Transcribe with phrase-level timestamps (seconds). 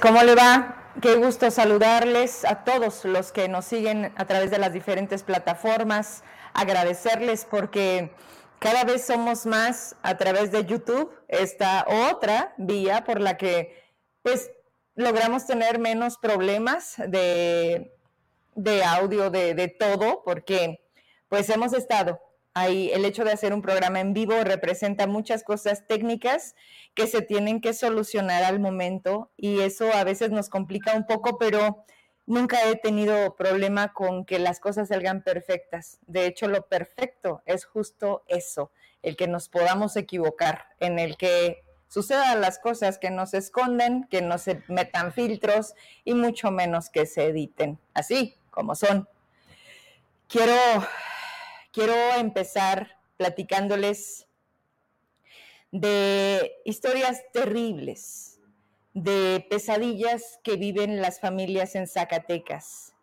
[0.00, 0.92] ¿cómo le va?
[1.02, 6.22] Qué gusto saludarles a todos los que nos siguen a través de las diferentes plataformas,
[6.54, 8.14] agradecerles porque
[8.60, 13.76] cada vez somos más a través de YouTube, esta otra vía por la que
[14.22, 14.52] pues
[14.94, 17.92] logramos tener menos problemas de,
[18.54, 20.80] de audio, de, de todo, porque
[21.28, 22.20] pues hemos estado
[22.54, 22.90] ahí.
[22.92, 26.54] El hecho de hacer un programa en vivo representa muchas cosas técnicas
[26.94, 31.38] que se tienen que solucionar al momento y eso a veces nos complica un poco,
[31.38, 31.84] pero
[32.26, 35.98] nunca he tenido problema con que las cosas salgan perfectas.
[36.06, 38.70] De hecho, lo perfecto es justo eso,
[39.02, 44.22] el que nos podamos equivocar, en el que sucedan las cosas que nos esconden, que
[44.22, 49.08] no se metan filtros y mucho menos que se editen, así como son.
[50.28, 50.54] Quiero,
[51.72, 54.28] quiero empezar platicándoles
[55.70, 58.40] de historias terribles,
[58.94, 62.94] de pesadillas que viven las familias en Zacatecas,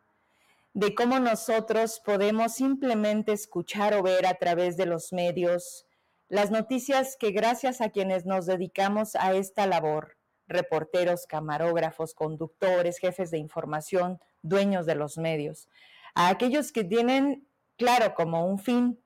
[0.73, 5.87] de cómo nosotros podemos simplemente escuchar o ver a través de los medios
[6.29, 10.15] las noticias que gracias a quienes nos dedicamos a esta labor,
[10.47, 15.69] reporteros, camarógrafos, conductores, jefes de información, dueños de los medios,
[16.13, 17.47] a aquellos que tienen,
[17.79, 19.01] claro, como un fin,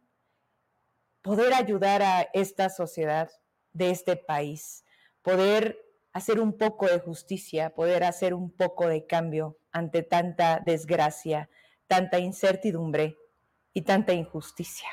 [1.21, 3.31] poder ayudar a esta sociedad,
[3.73, 4.85] de este país,
[5.21, 5.79] poder
[6.13, 11.49] hacer un poco de justicia, poder hacer un poco de cambio ante tanta desgracia,
[11.87, 13.17] tanta incertidumbre
[13.73, 14.87] y tanta injusticia.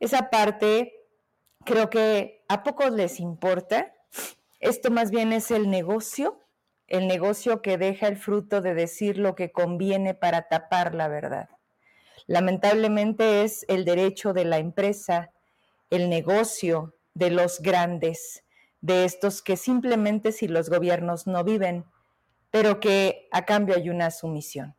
[0.00, 0.92] Esa parte
[1.64, 3.94] creo que a pocos les importa.
[4.58, 6.40] Esto más bien es el negocio,
[6.88, 11.48] el negocio que deja el fruto de decir lo que conviene para tapar la verdad.
[12.26, 15.30] Lamentablemente es el derecho de la empresa,
[15.90, 18.44] el negocio, de los grandes,
[18.82, 21.86] de estos que simplemente si los gobiernos no viven,
[22.50, 24.76] pero que a cambio hay una sumisión.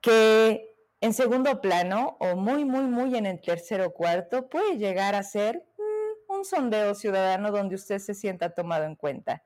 [0.00, 5.24] Que en segundo plano o muy, muy, muy en el tercero cuarto puede llegar a
[5.24, 9.42] ser mm, un sondeo ciudadano donde usted se sienta tomado en cuenta.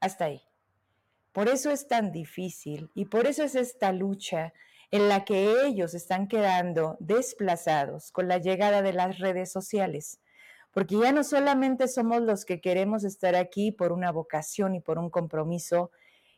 [0.00, 0.42] Hasta ahí.
[1.32, 4.54] Por eso es tan difícil y por eso es esta lucha
[4.92, 10.20] en la que ellos están quedando desplazados con la llegada de las redes sociales
[10.72, 14.98] porque ya no solamente somos los que queremos estar aquí por una vocación y por
[14.98, 15.90] un compromiso,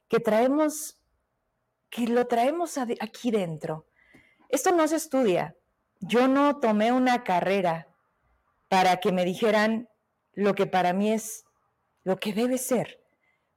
[0.08, 0.98] que traemos,
[1.88, 3.86] que lo traemos aquí dentro.
[4.48, 5.56] Esto no se estudia.
[6.00, 7.88] Yo no tomé una carrera
[8.68, 9.88] para que me dijeran
[10.32, 11.44] lo que para mí es
[12.02, 13.00] lo que debe ser,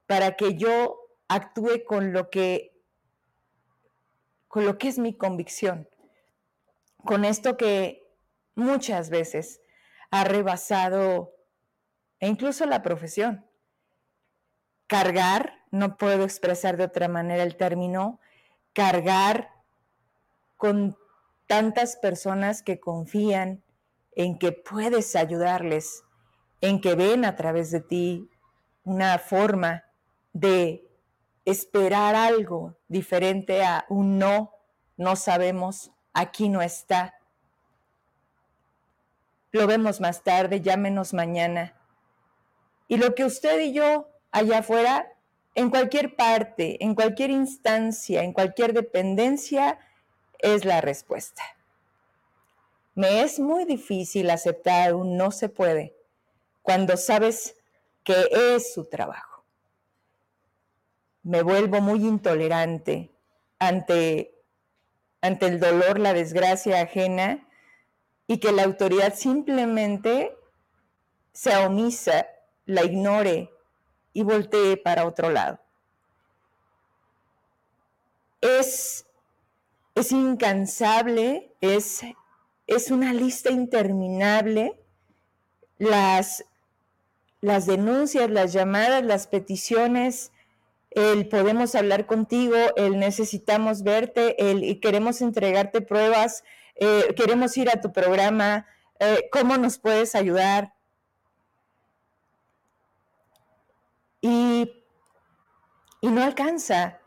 [0.06, 2.72] para que yo actúe con lo que
[4.48, 5.88] con lo que es mi convicción,
[7.04, 8.08] con esto que
[8.54, 9.60] muchas veces
[10.10, 11.34] ha rebasado
[12.18, 13.46] e incluso la profesión.
[14.86, 18.20] Cargar, no puedo expresar de otra manera el término,
[18.72, 19.50] cargar
[20.56, 20.96] con
[21.46, 23.62] tantas personas que confían
[24.12, 26.04] en que puedes ayudarles,
[26.60, 28.30] en que ven a través de ti
[28.82, 29.84] una forma
[30.32, 30.87] de
[31.50, 34.52] esperar algo diferente a un no,
[34.96, 37.18] no sabemos, aquí no está,
[39.50, 41.74] lo vemos más tarde, llámenos mañana.
[42.86, 45.12] Y lo que usted y yo allá afuera,
[45.54, 49.78] en cualquier parte, en cualquier instancia, en cualquier dependencia,
[50.38, 51.42] es la respuesta.
[52.94, 55.96] Me es muy difícil aceptar un no se puede
[56.62, 57.56] cuando sabes
[58.04, 59.27] que es su trabajo.
[61.28, 63.10] Me vuelvo muy intolerante
[63.58, 64.34] ante,
[65.20, 67.46] ante el dolor, la desgracia ajena
[68.26, 70.34] y que la autoridad simplemente
[71.34, 72.26] se omisa,
[72.64, 73.50] la ignore
[74.14, 75.60] y voltee para otro lado.
[78.40, 79.04] Es,
[79.94, 82.06] es incansable, es,
[82.66, 84.82] es una lista interminable
[85.76, 86.46] las,
[87.42, 90.32] las denuncias, las llamadas, las peticiones,
[90.98, 97.80] el podemos hablar contigo, el necesitamos verte, el queremos entregarte pruebas, eh, queremos ir a
[97.80, 98.66] tu programa,
[99.00, 100.74] eh, ¿cómo nos puedes ayudar?
[104.20, 104.72] Y,
[106.00, 107.00] y no alcanza,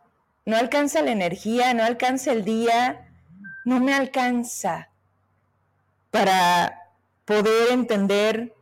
[0.46, 3.12] no alcanza la energía, no alcanza el día,
[3.66, 4.90] no me alcanza
[6.10, 6.78] para
[7.26, 8.54] poder entender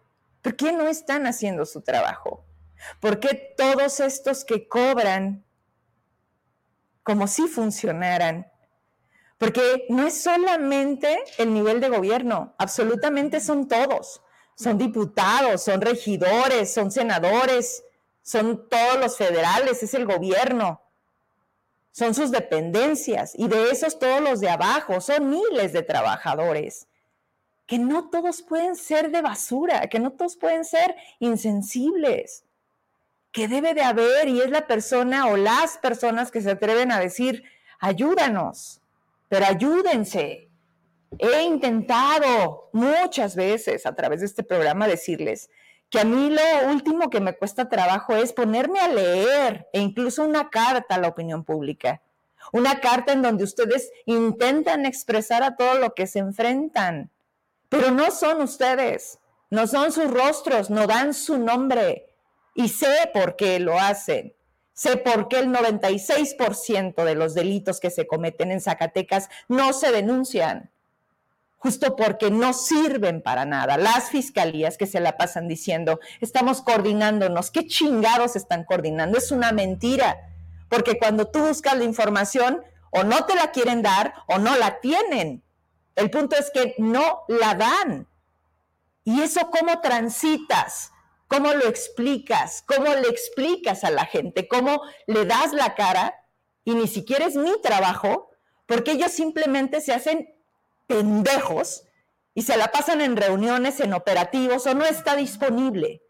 [0.42, 2.46] por qué no están haciendo su trabajo,
[3.00, 5.46] por qué todos estos que cobran
[7.04, 8.52] como si funcionaran,
[9.38, 14.22] porque no es solamente el nivel de gobierno, absolutamente son todos.
[14.56, 17.82] Son diputados, son regidores, son senadores,
[18.22, 20.82] son todos los federales, es el gobierno,
[21.92, 26.90] son sus dependencias y de esos todos los de abajo, son miles de trabajadores,
[27.66, 32.44] que no todos pueden ser de basura, que no todos pueden ser insensibles,
[33.32, 37.00] que debe de haber y es la persona o las personas que se atreven a
[37.00, 37.44] decir,
[37.80, 38.82] ayúdanos,
[39.28, 40.50] pero ayúdense.
[41.18, 45.50] He intentado muchas veces a través de este programa decirles
[45.90, 50.24] que a mí lo último que me cuesta trabajo es ponerme a leer e incluso
[50.24, 52.02] una carta a la opinión pública.
[52.52, 57.12] Una carta en donde ustedes intentan expresar a todo lo que se enfrentan,
[57.70, 62.09] pero no son ustedes, no son sus rostros, no dan su nombre.
[62.60, 64.36] Y sé por qué lo hacen.
[64.74, 69.94] Sé por qué el 96% de los delitos que se cometen en Zacatecas no se
[69.94, 70.70] denuncian
[71.56, 73.78] justo porque no sirven para nada.
[73.78, 79.18] Las fiscalías que se la pasan diciendo, estamos coordinándonos, ¿qué chingados están coordinando?
[79.18, 80.18] Es una mentira,
[80.68, 82.62] porque cuando tú buscas la información,
[82.92, 85.44] o no te la quieren dar o no la tienen.
[85.96, 88.06] El punto es que no la dan.
[89.06, 90.92] ¿Y eso cómo transitas?
[91.30, 92.64] ¿Cómo lo explicas?
[92.66, 94.48] ¿Cómo le explicas a la gente?
[94.48, 96.26] ¿Cómo le das la cara?
[96.66, 98.32] Y ni siquiera es mi trabajo,
[98.66, 100.34] porque ellos simplemente se hacen
[100.88, 101.84] pendejos
[102.34, 106.02] y se la pasan en reuniones, en operativos o no está disponible.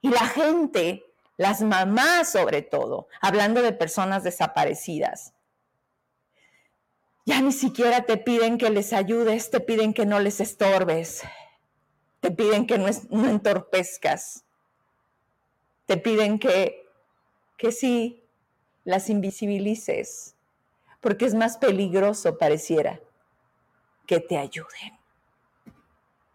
[0.00, 1.04] Y la gente,
[1.36, 5.34] las mamás sobre todo, hablando de personas desaparecidas,
[7.24, 11.22] ya ni siquiera te piden que les ayudes, te piden que no les estorbes,
[12.24, 12.88] te piden que no,
[13.28, 14.46] entorpezcas,
[15.84, 16.88] te piden que,
[17.58, 18.24] que sí
[18.82, 20.34] las invisibilices,
[21.02, 22.98] porque es más peligroso pareciera
[24.06, 24.98] que te ayuden.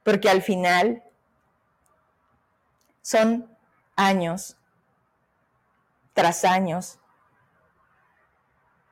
[0.03, 1.01] Porque al final
[3.01, 3.49] son
[3.95, 4.57] años
[6.13, 6.99] tras años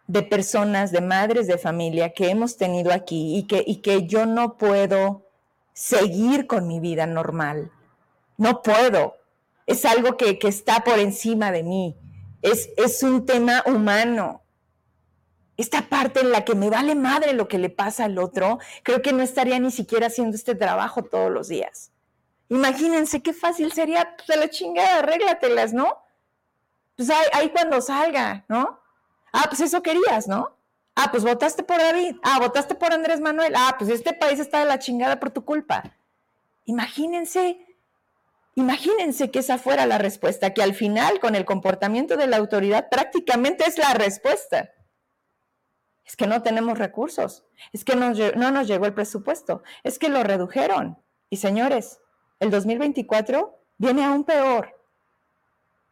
[0.07, 4.25] de personas, de madres de familia que hemos tenido aquí y que, y que yo
[4.25, 5.26] no puedo
[5.77, 7.71] seguir con mi vida normal.
[8.37, 9.15] No puedo.
[9.65, 11.97] Es algo que, que está por encima de mí.
[12.41, 14.41] Es, es un tema humano
[15.57, 19.01] esta parte en la que me vale madre lo que le pasa al otro, creo
[19.01, 21.91] que no estaría ni siquiera haciendo este trabajo todos los días.
[22.49, 25.97] Imagínense qué fácil sería, pues la chingada, arréglatelas, ¿no?
[26.95, 28.79] Pues ahí, cuando salga, ¿no?
[29.33, 30.56] Ah, pues eso querías, ¿no?
[30.99, 32.15] Ah, pues votaste por David.
[32.23, 33.53] Ah, votaste por Andrés Manuel.
[33.55, 35.83] Ah, pues este país está de la chingada por tu culpa.
[36.65, 37.59] Imagínense,
[38.55, 42.89] imagínense que esa fuera la respuesta, que al final con el comportamiento de la autoridad
[42.89, 44.71] prácticamente es la respuesta
[46.07, 50.07] es que no tenemos recursos, es que no, no nos llegó el presupuesto, es que
[50.07, 50.97] lo redujeron.
[51.29, 51.99] Y señores,
[52.39, 54.73] el 2024 viene aún peor.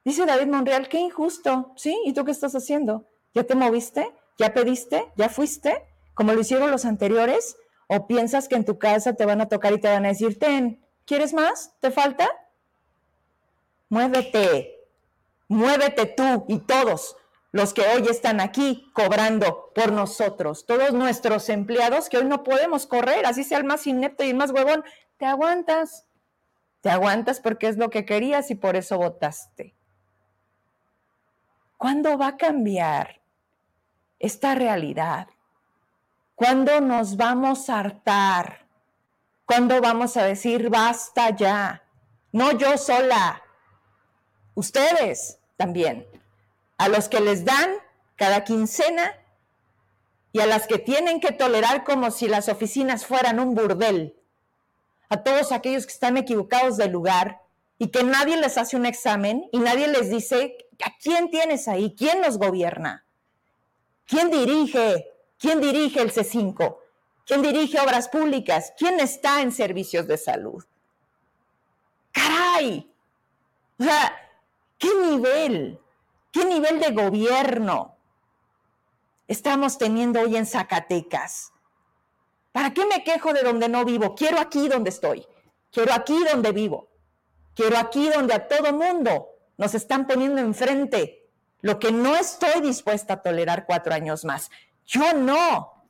[0.05, 1.99] Dice David Monreal, qué injusto, ¿sí?
[2.05, 3.09] ¿Y tú qué estás haciendo?
[3.33, 4.15] ¿Ya te moviste?
[4.37, 5.11] ¿Ya pediste?
[5.15, 5.85] ¿Ya fuiste?
[6.13, 7.57] Como lo hicieron los anteriores?
[7.87, 10.39] ¿O piensas que en tu casa te van a tocar y te van a decir,
[10.39, 11.73] ten, ¿quieres más?
[11.79, 12.29] ¿Te falta?
[13.89, 14.75] Muévete,
[15.47, 17.15] muévete tú y todos,
[17.51, 22.87] los que hoy están aquí cobrando por nosotros, todos nuestros empleados que hoy no podemos
[22.87, 24.83] correr, así sea el más inepto y el más huevón,
[25.17, 26.07] te aguantas,
[26.81, 29.75] te aguantas porque es lo que querías y por eso votaste.
[31.77, 33.21] ¿Cuándo va a cambiar
[34.19, 35.27] esta realidad?
[36.35, 38.67] ¿Cuándo nos vamos a hartar?
[39.45, 41.83] ¿Cuándo vamos a decir basta ya?
[42.31, 43.41] No yo sola,
[44.55, 46.05] ustedes también
[46.77, 47.69] a los que les dan
[48.15, 49.13] cada quincena
[50.31, 54.19] y a las que tienen que tolerar como si las oficinas fueran un burdel,
[55.07, 57.41] a todos aquellos que están equivocados del lugar
[57.77, 61.95] y que nadie les hace un examen y nadie les dice a quién tienes ahí,
[61.97, 63.04] quién nos gobierna,
[64.05, 66.77] quién dirige, quién dirige el C5,
[67.25, 70.63] quién dirige obras públicas, quién está en servicios de salud.
[72.11, 72.91] Caray,
[73.79, 74.15] o sea,
[74.77, 75.79] ¿qué nivel?
[76.31, 77.95] ¿Qué nivel de gobierno
[79.27, 81.51] estamos teniendo hoy en Zacatecas?
[82.51, 84.15] ¿Para qué me quejo de donde no vivo?
[84.15, 85.25] Quiero aquí donde estoy.
[85.71, 86.87] Quiero aquí donde vivo.
[87.53, 91.24] Quiero aquí donde a todo mundo nos están poniendo enfrente
[91.65, 94.51] lo que no estoy dispuesta a tolerar cuatro años más.
[94.85, 95.83] Yo no,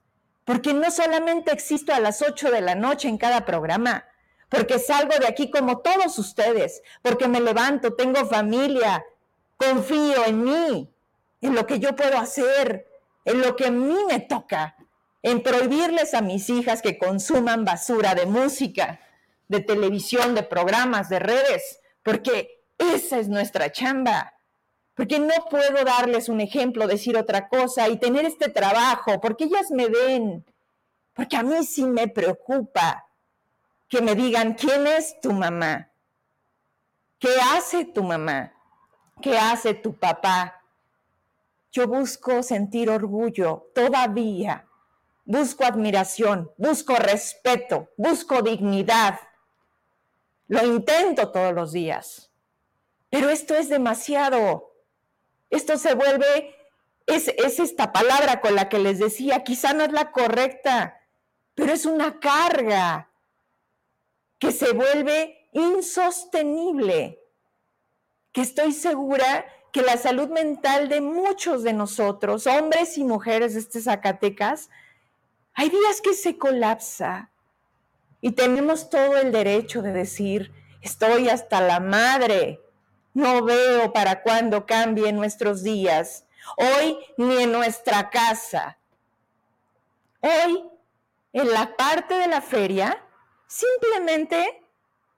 [0.45, 4.05] porque no solamente existo a las ocho de la noche en cada programa,
[4.47, 9.03] porque salgo de aquí como todos ustedes, porque me levanto, tengo familia,
[9.57, 10.93] confío en mí,
[11.41, 12.87] en lo que yo puedo hacer,
[13.25, 14.77] en lo que a mí me toca,
[15.23, 19.01] en prohibirles a mis hijas que consuman basura de música,
[19.49, 24.34] de televisión, de programas, de redes, porque Esa es nuestra chamba.
[24.95, 29.69] Porque no puedo darles un ejemplo, decir otra cosa y tener este trabajo, porque ellas
[29.69, 30.45] me ven.
[31.13, 33.05] Porque a mí sí me preocupa
[33.87, 35.89] que me digan, ¿quién es tu mamá?
[37.19, 38.53] ¿Qué hace tu mamá?
[39.21, 40.61] ¿Qué hace tu papá?
[41.71, 44.65] Yo busco sentir orgullo todavía.
[45.25, 49.19] Busco admiración, busco respeto, busco dignidad.
[50.47, 52.29] Lo intento todos los días.
[53.09, 54.74] Pero esto es demasiado.
[55.55, 56.53] Esto se vuelve,
[57.07, 60.99] es, es esta palabra con la que les decía, quizá no es la correcta,
[61.53, 63.09] pero es una carga
[64.37, 67.21] que se vuelve insostenible,
[68.33, 73.61] que estoy segura que la salud mental de muchos de nosotros, hombres y mujeres de
[73.61, 74.69] este Zacatecas,
[75.53, 77.31] hay días que se colapsa
[78.19, 82.59] y tenemos todo el derecho de decir, estoy hasta la madre
[83.15, 86.25] no veo para cuándo cambien nuestros días,
[86.57, 88.77] hoy ni en nuestra casa.
[90.19, 90.69] Hoy,
[91.31, 93.01] en la parte de la feria,
[93.47, 94.61] simplemente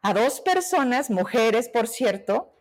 [0.03, 2.53] a dos personas, mujeres por cierto,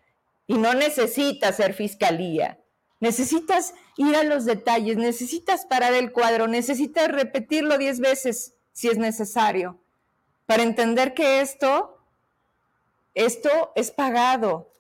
[0.47, 2.59] y no necesitas ser fiscalía,
[3.01, 8.97] necesitas ir a los detalles, necesitas parar el cuadro, necesitas repetirlo diez veces si es
[8.97, 9.79] necesario,
[10.47, 11.99] para entender que esto,
[13.15, 14.73] esto es pagado,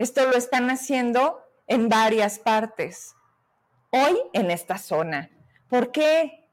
[0.00, 3.14] esto lo están haciendo en varias partes.
[3.90, 5.30] Hoy en esta zona.
[5.68, 6.48] ¿Por qué?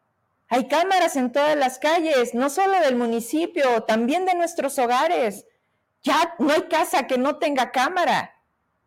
[0.50, 5.46] Hay cámaras en todas las calles, no solo del municipio, también de nuestros hogares.
[6.04, 8.36] Ya no hay casa que no tenga cámara.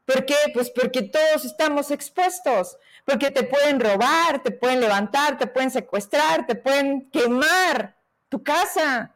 [0.04, 0.36] ¿Por qué?
[0.52, 2.76] Pues porque todos estamos expuestos,
[3.06, 7.96] porque te pueden robar, te pueden levantar, te pueden secuestrar, te pueden quemar
[8.28, 9.14] tu casa.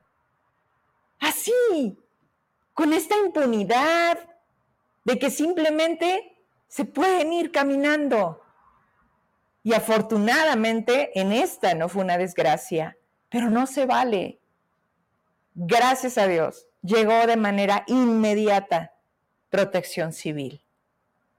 [1.21, 1.99] Así,
[2.73, 4.34] con esta impunidad,
[5.05, 6.37] de que simplemente
[6.69, 8.43] se pueden ir caminando.
[9.63, 12.97] Y afortunadamente en esta no fue una desgracia,
[13.29, 14.41] pero no se vale.
[15.55, 18.93] Gracias a Dios, llegó de manera inmediata
[19.51, 20.63] protección civil.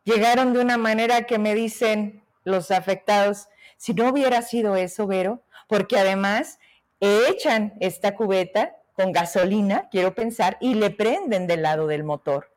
[0.06, 5.44] Llegaron de una manera que me dicen los afectados, si no hubiera sido eso, Vero,
[5.68, 6.60] porque además
[7.00, 12.55] echan esta cubeta con gasolina, quiero pensar, y le prenden del lado del motor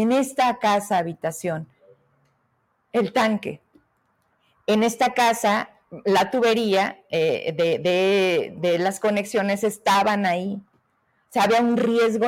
[0.00, 1.68] en esta casa habitación,
[2.92, 3.60] el tanque.
[4.66, 5.70] En esta casa,
[6.06, 7.52] la tubería eh,
[8.58, 10.54] de, las conexiones estaban ahí.
[11.28, 12.26] O sea, había un riesgo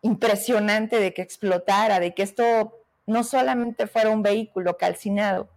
[0.00, 5.50] impresionante de que explotara, de que esto no solamente fuera un vehículo calcinado.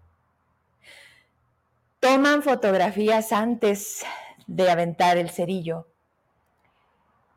[2.02, 4.04] Toman fotografías antes
[4.46, 5.88] de aventar el cerillo.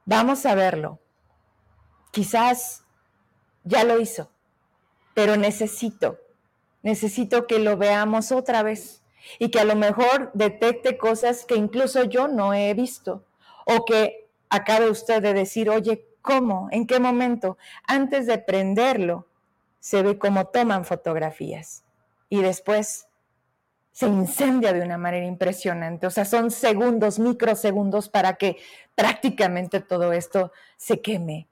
[0.06, 0.98] Vamos a verlo.
[2.10, 2.82] Quizás
[3.64, 4.30] ya lo hizo,
[5.14, 6.18] pero necesito,
[6.82, 9.02] necesito que lo veamos otra vez
[9.38, 13.24] y que a lo mejor detecte cosas que incluso yo no he visto
[13.66, 16.68] o que acabe usted de decir, oye, ¿cómo?
[16.70, 17.56] ¿En qué momento?
[17.86, 19.28] Antes de prenderlo,
[19.80, 21.84] se ve cómo toman fotografías
[22.28, 23.08] y después
[23.92, 26.06] se incendia de una manera impresionante.
[26.06, 28.56] O sea, son segundos, microsegundos para que
[28.94, 31.48] prácticamente todo esto se queme.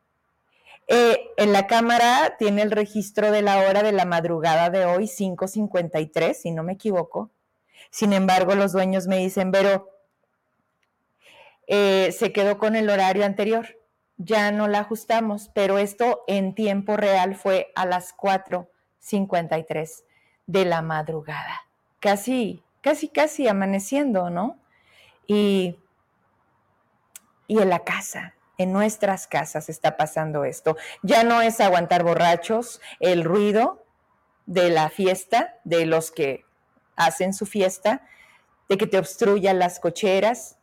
[0.93, 5.05] Eh, en la cámara tiene el registro de la hora de la madrugada de hoy,
[5.05, 7.31] 5.53, si no me equivoco.
[7.91, 9.89] Sin embargo, los dueños me dicen, pero
[11.69, 13.79] eh, se quedó con el horario anterior,
[14.17, 20.03] ya no la ajustamos, pero esto en tiempo real fue a las 4.53
[20.49, 21.69] de la madrugada,
[22.01, 24.59] casi, casi, casi amaneciendo, ¿no?
[25.29, 25.77] Y,
[27.47, 30.77] y en la casa, en nuestras casas está pasando esto.
[31.03, 33.87] Ya no es aguantar borrachos, el ruido
[34.45, 36.45] de la fiesta, de los que
[36.95, 38.03] hacen su fiesta,
[38.69, 40.59] de que te obstruyan las cocheras,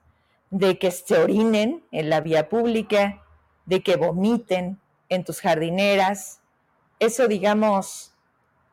[0.52, 3.24] de que se orinen en la vía pública,
[3.66, 6.42] de que vomiten en tus jardineras.
[7.00, 8.14] Eso, digamos,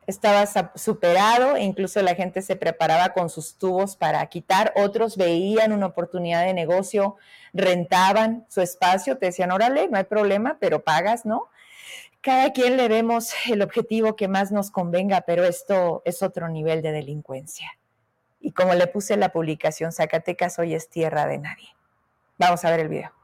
[0.07, 5.73] estaba superado e incluso la gente se preparaba con sus tubos para quitar, otros veían
[5.73, 7.17] una oportunidad de negocio,
[7.53, 11.49] rentaban su espacio, te decían, órale, no hay problema, pero pagas, ¿no?
[12.21, 16.81] Cada quien le vemos el objetivo que más nos convenga, pero esto es otro nivel
[16.81, 17.79] de delincuencia.
[18.41, 21.69] Y como le puse en la publicación, Zacatecas hoy es tierra de nadie.
[22.39, 23.24] Vamos a ver el video.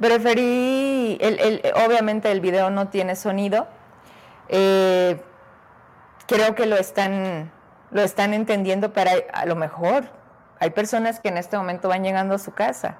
[0.00, 3.68] Preferí, el, obviamente el video no tiene sonido.
[4.48, 5.20] Eh,
[6.26, 7.52] creo que lo están,
[7.90, 10.10] lo están entendiendo, pero a lo mejor
[10.58, 12.98] hay personas que en este momento van llegando a su casa.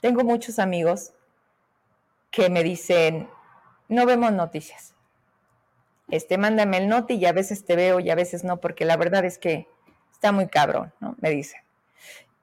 [0.00, 1.14] Tengo muchos amigos
[2.30, 3.30] que me dicen,
[3.88, 4.94] no vemos noticias.
[6.10, 8.98] Este, mándame el noti y a veces te veo y a veces no, porque la
[8.98, 9.68] verdad es que
[10.12, 11.16] está muy cabrón, ¿no?
[11.18, 11.62] Me dicen.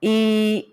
[0.00, 0.71] Y,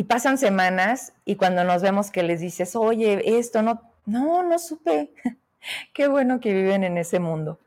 [0.00, 4.58] y pasan semanas y cuando nos vemos que les dices, oye, esto no, no, no
[4.58, 5.12] supe.
[5.92, 7.58] Qué bueno que viven en ese mundo.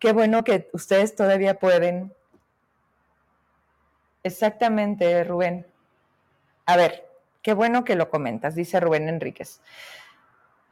[0.00, 2.12] Qué bueno que ustedes todavía pueden.
[4.24, 5.68] Exactamente, Rubén.
[6.66, 7.08] A ver,
[7.42, 9.60] qué bueno que lo comentas, dice Rubén Enríquez.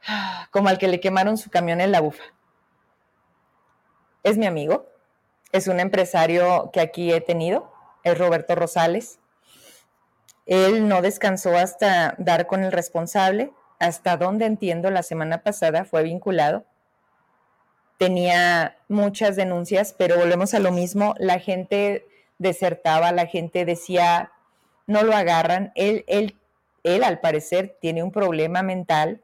[0.51, 2.25] Como al que le quemaron su camión en la bufa.
[4.23, 4.89] Es mi amigo,
[5.53, 7.71] es un empresario que aquí he tenido,
[8.03, 9.19] es Roberto Rosales.
[10.47, 16.03] Él no descansó hasta dar con el responsable, hasta donde entiendo la semana pasada fue
[16.03, 16.65] vinculado.
[17.97, 24.31] Tenía muchas denuncias, pero volvemos a lo mismo, la gente desertaba, la gente decía,
[24.85, 25.73] no lo agarran.
[25.75, 26.37] Él, él,
[26.83, 29.21] él al parecer tiene un problema mental,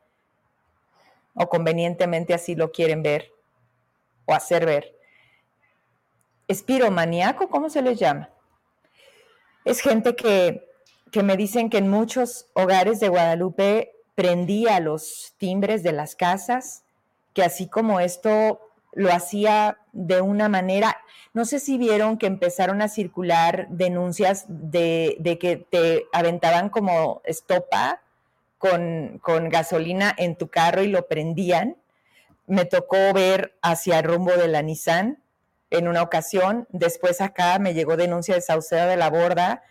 [1.36, 3.32] o convenientemente así lo quieren ver,
[4.26, 4.94] o hacer ver.
[6.50, 8.30] Espiromaníaco, ¿cómo se les llama?
[9.64, 10.73] Es gente que
[11.14, 16.86] que me dicen que en muchos hogares de Guadalupe prendía los timbres de las casas,
[17.36, 18.60] que así como esto
[18.94, 20.98] lo hacía de una manera,
[21.34, 28.02] no sé si vieron que empezaron a circular denuncias de, que te aventaban como estopa
[28.58, 31.78] con, con, gasolina en tu carro y lo prendían.
[32.48, 35.20] Me tocó ver hacia el rumbo de la Nissan
[35.70, 39.62] en una ocasión, después acá me llegó denuncia de Sauceda de la Borda,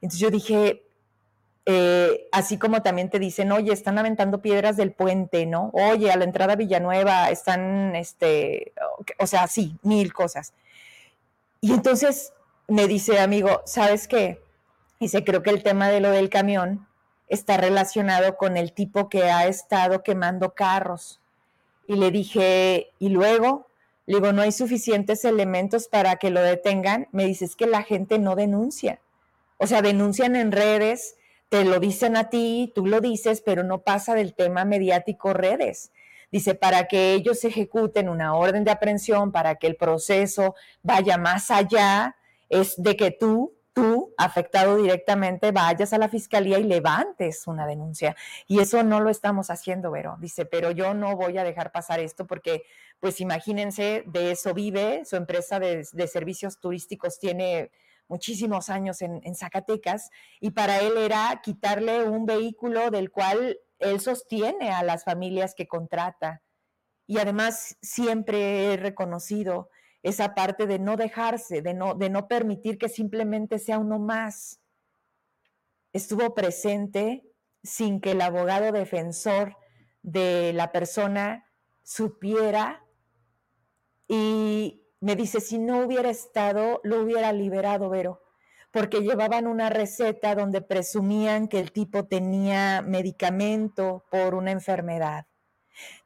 [0.00, 0.82] entonces yo dije,
[1.64, 5.70] eh, así como también te dicen, oye, están aventando piedras del puente, ¿no?
[5.72, 8.72] Oye, a la entrada a Villanueva están, este,
[9.18, 10.54] o sea, sí, mil cosas.
[11.60, 12.32] Y entonces
[12.66, 14.42] me dice, amigo, ¿sabes qué?
[14.98, 16.88] Dice, creo que el tema de lo del camión
[17.28, 21.20] está relacionado con el tipo que ha estado quemando carros.
[21.86, 23.66] Y le dije, ¿y luego?
[24.06, 27.08] Le digo, no hay suficientes elementos para que lo detengan.
[27.12, 29.00] Me dice, es que la gente no denuncia.
[29.58, 31.16] O sea, denuncian en redes,
[31.52, 35.92] te lo dicen a ti, tú lo dices, pero no pasa del tema mediático redes.
[36.30, 41.50] Dice, para que ellos ejecuten una orden de aprehensión, para que el proceso vaya más
[41.50, 42.16] allá,
[42.48, 48.16] es de que tú, tú, afectado directamente, vayas a la fiscalía y levantes una denuncia.
[48.46, 50.16] Y eso no lo estamos haciendo, Vero.
[50.20, 52.62] Dice, pero yo no voy a dejar pasar esto porque,
[52.98, 57.70] pues imagínense, de eso vive, su empresa de, de servicios turísticos tiene
[58.12, 64.70] muchísimos años en, Zacatecas y para él era quitarle un vehículo del cual él sostiene
[64.70, 66.42] a las familias que contrata.
[67.06, 69.70] Y además siempre he reconocido
[70.02, 74.60] esa parte de no dejarse, de no, de no permitir que simplemente sea uno más.
[75.94, 77.24] Estuvo presente
[77.62, 79.56] sin que el abogado defensor
[80.02, 81.46] de la persona
[81.82, 82.84] supiera
[84.06, 88.22] y me dice, si no hubiera estado, lo hubiera liberado, Vero,
[88.70, 95.26] porque llevaban una receta donde presumían que el tipo tenía medicamento por una enfermedad.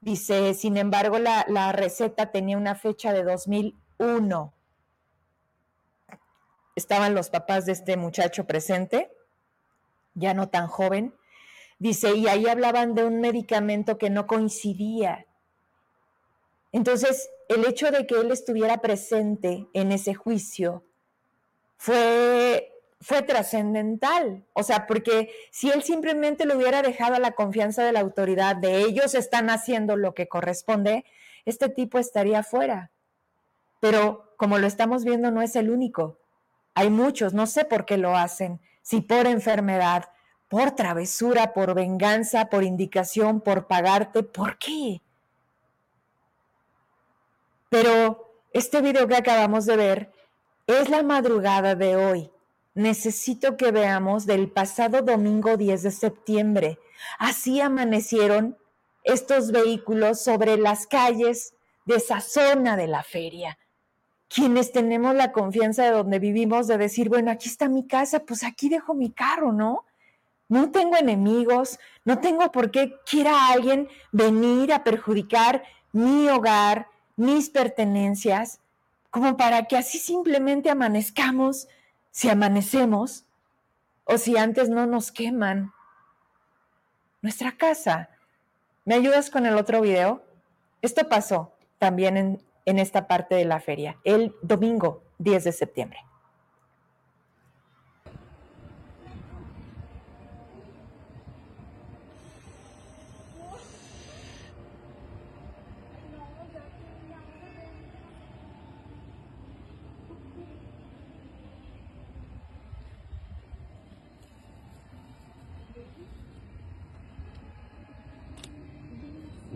[0.01, 4.55] Dice, sin embargo, la, la receta tenía una fecha de 2001.
[6.75, 9.11] Estaban los papás de este muchacho presente,
[10.15, 11.15] ya no tan joven.
[11.79, 15.27] Dice, y ahí hablaban de un medicamento que no coincidía.
[16.73, 20.85] Entonces, el hecho de que él estuviera presente en ese juicio
[21.77, 24.45] fue, fue trascendental.
[24.53, 28.57] O sea, porque si él simplemente lo hubiera dejado a la confianza de la autoridad,
[28.57, 31.05] de ellos están haciendo lo que corresponde,
[31.45, 32.91] este tipo estaría fuera.
[33.81, 36.19] Pero como lo estamos viendo, no es el único.
[36.75, 40.11] Hay muchos, no sé por qué lo hacen, si por enfermedad,
[40.49, 45.01] por travesura, por venganza, por indicación, por pagarte, ¿por qué?
[47.69, 50.13] Pero este video que acabamos de ver
[50.67, 52.31] es la madrugada de hoy.
[52.75, 56.79] Necesito que veamos del pasado domingo 10 de septiembre.
[57.19, 58.57] Así amanecieron
[59.05, 61.55] estos vehículos sobre las calles
[61.87, 63.59] de esa zona de la feria.
[64.29, 68.43] Quienes tenemos la confianza de donde vivimos de decir, bueno, aquí está mi casa, pues
[68.43, 69.85] aquí dejo mi carro, ¿no?
[70.49, 77.51] No tengo enemigos, no tengo por qué quiera alguien venir a perjudicar mi hogar, mis
[77.51, 78.61] pertenencias,
[79.11, 81.69] como para que así simplemente amanezcamos,
[82.11, 83.25] si amanecemos,
[84.05, 85.73] o si antes no nos queman.
[87.23, 88.11] nuestra casa.
[88.85, 90.23] ¿Me ayudas con el otro video?
[90.81, 96.07] Esto pasó también en, en esta parte de la feria, el domingo 10 de septiembre.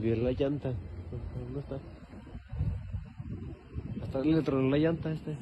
[0.00, 0.72] Vi la llanta.
[1.38, 1.76] ¿Dónde está?
[4.02, 5.36] Hasta le tronó la llanta este.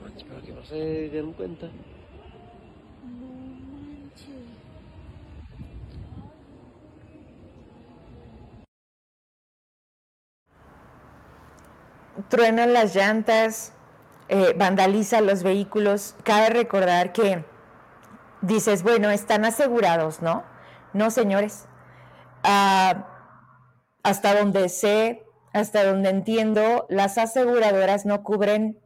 [0.00, 0.76] Para que no se
[1.10, 1.68] den cuenta.
[12.30, 13.74] Truenan las llantas,
[14.28, 16.16] eh, vandaliza los vehículos.
[16.24, 17.44] Cabe recordar que
[18.40, 20.53] dices, bueno, están asegurados, ¿no?
[20.94, 21.66] No, señores.
[22.44, 23.08] Ah,
[24.02, 28.80] hasta donde sé, hasta donde entiendo, las aseguradoras no cubren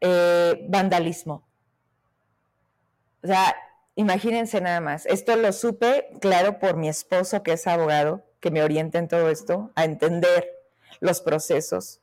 [0.00, 1.46] eh, vandalismo.
[3.22, 3.54] O sea,
[3.94, 5.06] imagínense nada más.
[5.06, 9.28] Esto lo supe, claro, por mi esposo, que es abogado, que me orienta en todo
[9.28, 10.48] esto, a entender
[11.00, 12.00] los procesos.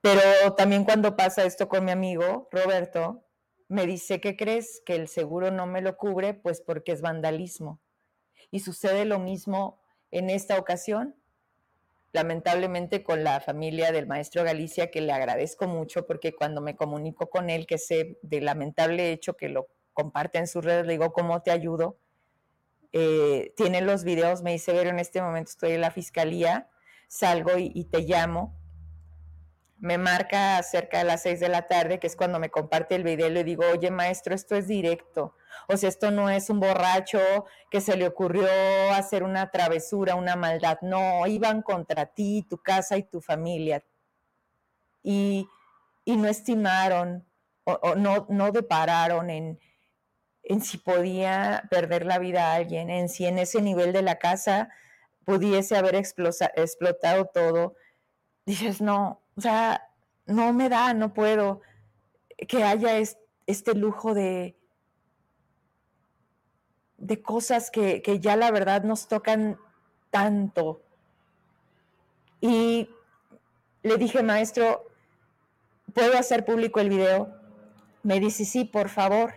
[0.00, 3.25] Pero también cuando pasa esto con mi amigo Roberto,
[3.68, 4.82] me dice, ¿qué crees?
[4.84, 7.80] Que el seguro no me lo cubre, pues porque es vandalismo.
[8.50, 11.16] Y sucede lo mismo en esta ocasión,
[12.12, 17.28] lamentablemente con la familia del maestro Galicia, que le agradezco mucho porque cuando me comunico
[17.28, 21.12] con él, que sé del lamentable hecho que lo comparte en sus redes, le digo,
[21.12, 21.98] ¿cómo te ayudo?
[22.92, 26.70] Eh, tiene los videos, me dice, ver, en este momento estoy en la fiscalía,
[27.08, 28.56] salgo y te llamo
[29.78, 33.02] me marca cerca de las seis de la tarde, que es cuando me comparte el
[33.02, 35.34] video, le digo, oye maestro, esto es directo.
[35.68, 37.20] O sea, esto no es un borracho
[37.70, 38.46] que se le ocurrió
[38.92, 40.78] hacer una travesura, una maldad.
[40.82, 43.84] No, iban contra ti, tu casa y tu familia.
[45.02, 45.48] Y,
[46.06, 47.26] no estimaron
[47.64, 49.58] o, no, no depararon en,
[50.44, 54.18] en si podía perder la vida a alguien, en si en ese nivel de la
[54.18, 54.68] casa
[55.24, 57.74] pudiese haber explotado todo.
[58.46, 59.90] Dices, no, o sea,
[60.26, 61.60] no me da, no puedo
[62.48, 62.98] que haya
[63.46, 64.56] este lujo de,
[66.96, 69.58] de cosas que, que ya la verdad nos tocan
[70.10, 70.82] tanto.
[72.40, 72.88] Y
[73.82, 74.86] le dije, maestro,
[75.94, 77.34] ¿puedo hacer público el video?
[78.02, 79.34] Me dice, sí, por favor.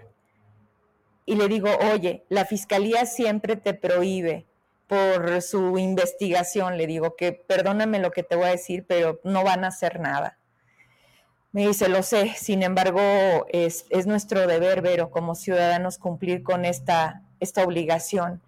[1.26, 4.49] Y le digo, oye, la fiscalía siempre te prohíbe
[4.90, 6.78] por su investigación.
[6.78, 10.00] Le digo que perdóname lo que te voy a decir, pero no van a hacer
[10.00, 10.40] nada.
[11.52, 17.22] Me dice, lo sé, sin embargo, es, nuestro deber, Vero, como ciudadanos, cumplir con esta,
[17.40, 18.42] esta obligación.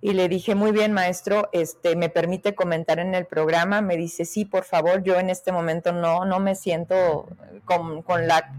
[0.00, 3.80] Y le dije, muy bien, maestro, este, ¿me permite comentar en el programa?
[3.80, 7.28] Me dice, sí, por favor, yo en este momento no, no me siento
[7.64, 8.52] con, la,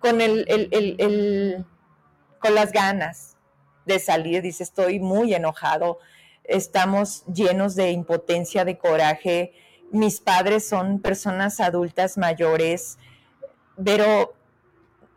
[0.00, 1.64] con, el,
[2.38, 3.36] con las ganas
[3.86, 4.42] de salir.
[4.42, 5.98] Dice, estoy muy enojado,
[6.44, 9.52] estamos llenos de impotencia, de coraje.
[9.90, 12.98] Mis padres son personas adultas mayores,
[13.82, 14.34] pero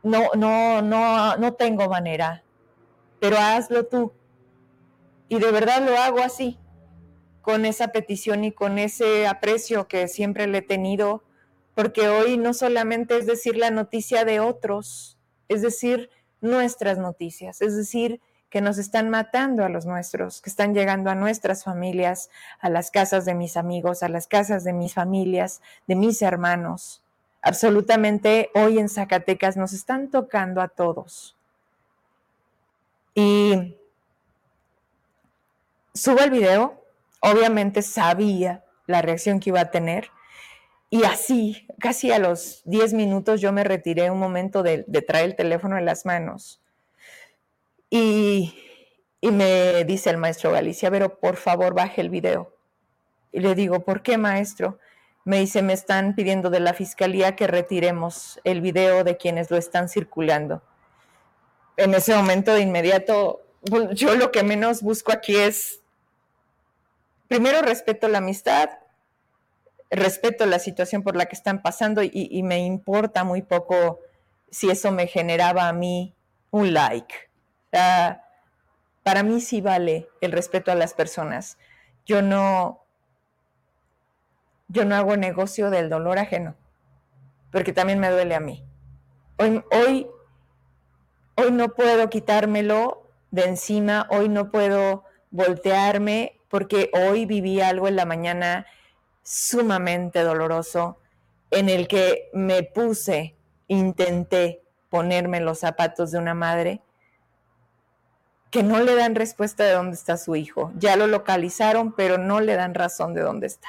[0.04, 2.44] no, no, no, no tengo manera.
[3.20, 4.14] Pero hazlo tú.
[5.28, 6.60] Y de verdad lo hago así,
[7.42, 11.24] con esa petición y con ese aprecio que siempre le he tenido,
[11.74, 16.10] porque hoy no solamente es decir la noticia de otros, es decir,
[16.42, 18.22] nuestras noticias, es decir,
[18.56, 22.30] que nos están matando a los nuestros, que están llegando a nuestras familias,
[22.62, 27.04] a las casas de mis amigos, a las casas de mis familias, de mis hermanos.
[27.41, 31.36] Absolutamente hoy en Zacatecas nos están tocando a todos.
[33.13, 33.76] Y
[35.94, 36.82] subo el video,
[37.20, 40.12] obviamente sabía la reacción que iba a tener.
[40.89, 45.26] Y así, casi a los 10 minutos, yo me retiré un momento de, de traer
[45.26, 46.62] el teléfono en las manos
[47.96, 52.54] y, me dice el maestro Galicia, pero por favor baje el video.
[53.32, 54.80] Y le digo, ¿por qué maestro?
[55.24, 59.58] Me dice, me están pidiendo de la fiscalía que retiremos el video de quienes lo
[59.58, 60.62] están circulando.
[61.78, 63.42] En ese momento de inmediato,
[63.94, 65.82] yo lo que menos busco aquí es,
[67.28, 68.70] primero respeto la amistad,
[69.90, 74.00] respeto la situación por la que están pasando y, y me importa muy poco
[74.52, 76.14] si eso me generaba a mí
[76.52, 77.16] un like
[79.04, 81.58] para mí sí vale el respeto a las personas.
[82.06, 82.84] Yo no,
[84.68, 86.56] yo no hago negocio del dolor ajeno,
[87.52, 88.66] porque también me duele a mí.
[89.38, 90.08] Hoy, hoy
[91.36, 97.98] hoy no puedo quitármelo de encima, hoy no puedo voltearme porque hoy viví algo en
[97.98, 98.66] la mañana
[99.24, 101.00] sumamente doloroso
[101.52, 103.36] en el que me puse,
[103.68, 106.82] intenté ponerme los zapatos de una madre
[108.56, 110.72] que no le dan respuesta de dónde está su hijo.
[110.78, 113.68] Ya lo localizaron, pero no le dan razón de dónde está.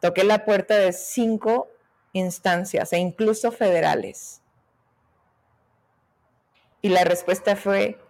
[0.00, 1.66] Toqué la puerta de cinco
[2.12, 4.42] instancias e incluso federales.
[6.80, 8.00] Y la respuesta fue,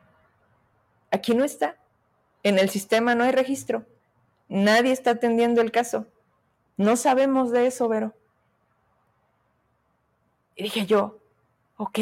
[1.10, 1.78] aquí no está.
[2.42, 3.86] En el sistema no hay registro.
[4.48, 6.06] Nadie está atendiendo el caso.
[6.76, 8.12] No sabemos de eso, Vero.
[10.56, 11.22] Y dije yo,
[11.78, 12.00] ok,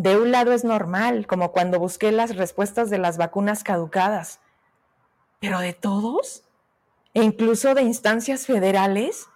[0.00, 4.40] de un lado es normal, como cuando busqué las respuestas de las vacunas caducadas,
[5.40, 6.42] pero de todos,
[7.12, 9.26] e incluso de instancias federales,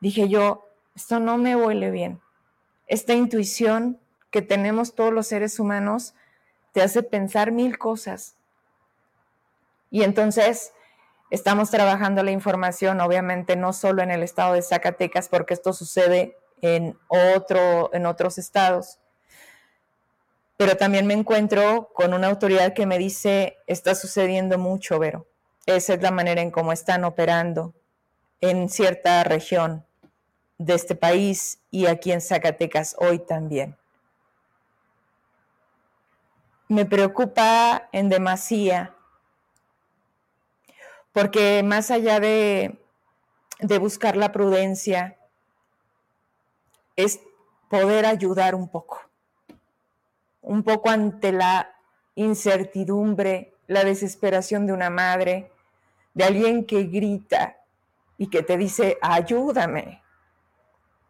[0.00, 2.22] dije yo, esto no me huele bien.
[2.86, 6.14] Esta intuición que tenemos todos los seres humanos
[6.72, 8.34] te hace pensar mil cosas.
[9.90, 10.72] Y entonces
[11.28, 16.38] estamos trabajando la información, obviamente no solo en el estado de Zacatecas, porque esto sucede
[16.62, 19.00] en, otro, en otros estados,
[20.56, 25.26] pero también me encuentro con una autoridad que me dice, está sucediendo mucho, Vero.
[25.66, 27.74] Esa es la manera en cómo están operando
[28.40, 29.84] en cierta región
[30.58, 33.76] de este país y aquí en Zacatecas hoy también.
[36.68, 38.94] Me preocupa en demasía
[41.14, 42.76] porque más allá de,
[43.60, 45.16] de buscar la prudencia,
[46.96, 47.20] es
[47.70, 49.00] poder ayudar un poco,
[50.44, 51.74] un poco ante la
[52.14, 55.50] incertidumbre, la desesperación de una madre,
[56.12, 57.56] de alguien que grita
[58.18, 60.02] y que te dice, ayúdame,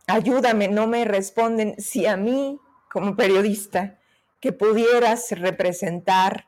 [0.06, 1.74] ayúdame, no me responden.
[1.78, 2.58] Si a mí,
[2.90, 3.98] como periodista,
[4.40, 6.46] que pudieras representar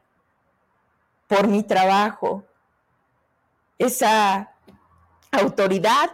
[1.26, 2.44] por mi trabajo
[3.78, 4.54] esa
[5.32, 6.12] autoridad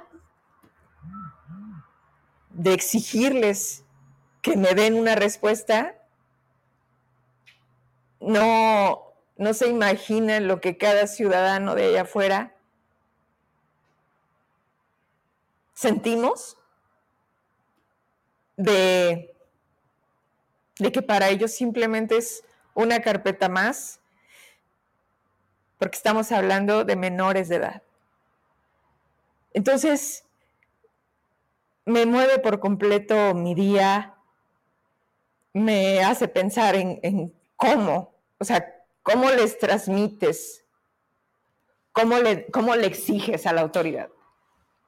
[2.51, 3.85] de exigirles
[4.41, 6.02] que me den una respuesta,
[8.23, 12.55] no, no se imaginan lo que cada ciudadano de allá afuera
[15.75, 16.57] sentimos
[18.57, 19.35] de,
[20.79, 24.01] de que para ellos simplemente es una carpeta más,
[25.79, 27.83] porque estamos hablando de menores de edad.
[29.53, 30.25] Entonces,
[31.85, 34.15] me mueve por completo mi día,
[35.53, 38.12] me hace pensar en, cómo,
[38.43, 38.75] o sea,
[39.05, 40.65] cómo les transmites,
[41.93, 44.09] cómo le, cómo le exiges a la autoridad,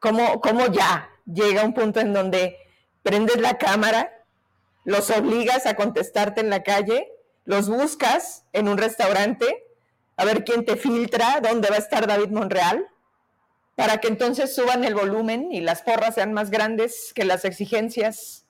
[0.01, 2.59] cómo, cómo ya llega un punto en donde
[3.05, 4.11] prendes la cámara,
[4.83, 7.13] los obligas a contestarte en la calle,
[7.45, 9.65] los buscas en un restaurante,
[10.17, 12.89] a ver quién te filtra, dónde va a estar David Monreal,
[13.77, 18.47] para que entonces suban el volumen y las porras sean más grandes que las exigencias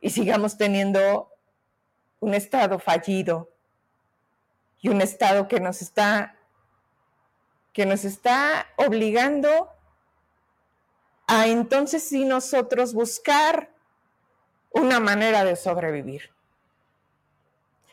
[0.00, 1.29] y sigamos teniendo
[2.20, 3.50] un Estado fallido
[4.80, 6.36] y un Estado que nos está
[7.72, 9.68] que nos está obligando
[11.26, 13.70] a entonces sí nosotros buscar
[14.70, 16.30] una manera de sobrevivir.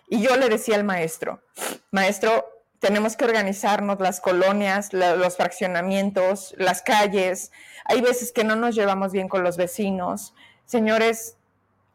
[0.09, 1.43] Y yo le decía al maestro,
[1.91, 2.45] maestro,
[2.79, 7.51] tenemos que organizarnos las colonias, los fraccionamientos, las calles.
[7.85, 10.33] Hay veces que no nos llevamos bien con los vecinos.
[10.65, 11.36] Señores,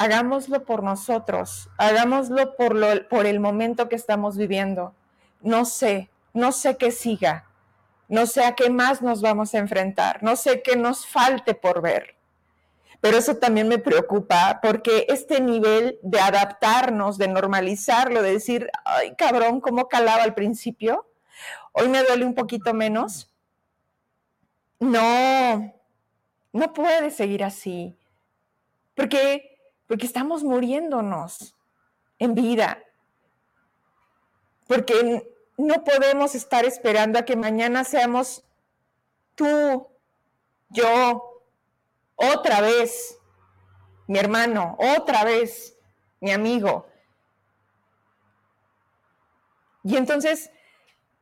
[0.03, 4.95] hagámoslo por nosotros, hagámoslo por, el momento que estamos viviendo.
[5.41, 7.49] No sé, no sé qué siga,
[8.09, 11.83] no sé a qué más nos vamos a enfrentar, no sé qué nos falte por
[11.83, 12.17] ver.
[13.01, 19.15] Pero eso también me preocupa porque este nivel de adaptarnos, de normalizarlo, de decir, ay
[19.17, 21.07] cabrón, ¿cómo calaba al principio?
[21.73, 23.33] Hoy me duele un poquito menos.
[24.81, 25.75] No,
[26.53, 27.97] no puede seguir así.
[28.95, 29.52] Porque,
[29.93, 31.55] porque estamos muriéndonos
[32.19, 32.83] en vida.
[34.67, 38.43] Porque no podemos estar esperando a que mañana seamos
[39.35, 39.87] tú,
[40.71, 41.43] yo,
[42.17, 43.19] otra vez,
[44.07, 45.77] mi hermano, otra vez,
[46.21, 46.87] mi amigo.
[49.85, 50.51] Y entonces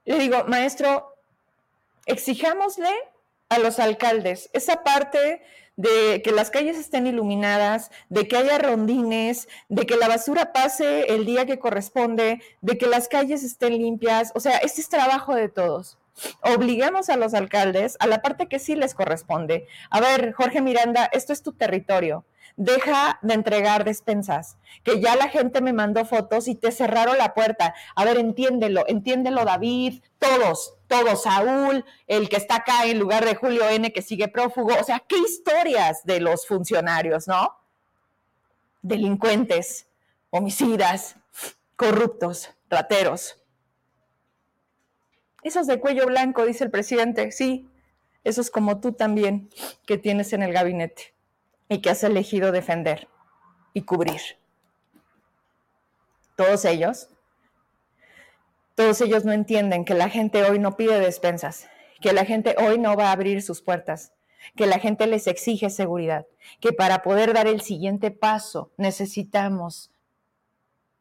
[0.04, 1.16] le digo, maestro,
[2.06, 2.94] exijámosle
[3.48, 5.42] a los alcaldes esa parte
[5.80, 11.12] de que las calles estén iluminadas, de que haya rondines, de que la basura pase
[11.14, 14.32] el día que corresponde, de que las calles estén limpias.
[14.34, 15.98] O sea, este es trabajo de todos
[16.42, 19.66] obliguemos a los alcaldes a la parte que sí les corresponde.
[19.90, 22.24] A ver, Jorge Miranda, esto es tu territorio.
[22.56, 27.32] deja de entregar despensas, que ya la gente me mandó fotos y te cerraron la
[27.32, 27.74] puerta.
[27.94, 33.36] A ver, entiéndelo, entiéndelo David, todos, todos, Saúl, el que está acá en lugar de
[33.36, 34.74] Julio N, que sigue prófugo.
[34.78, 37.56] O sea, qué historias de los funcionarios, ¿no?
[38.82, 39.86] Delincuentes,
[40.30, 41.14] homicidas,
[41.76, 43.40] corruptos, rateros.
[45.44, 47.70] Esos de cuello blanco, dice el presidente, sí,
[48.24, 49.48] esos como tú también
[49.86, 51.14] que tienes en el gabinete
[51.68, 53.06] y que has elegido defender
[53.74, 54.20] y cubrir.
[56.34, 57.08] Todos ellos,
[58.80, 61.68] todos ellos no entienden que la gente hoy no pide despensas,
[62.00, 64.14] que la gente hoy no va a abrir sus puertas,
[64.56, 66.26] que la gente les exige seguridad,
[66.60, 69.90] que para poder dar el siguiente paso necesitamos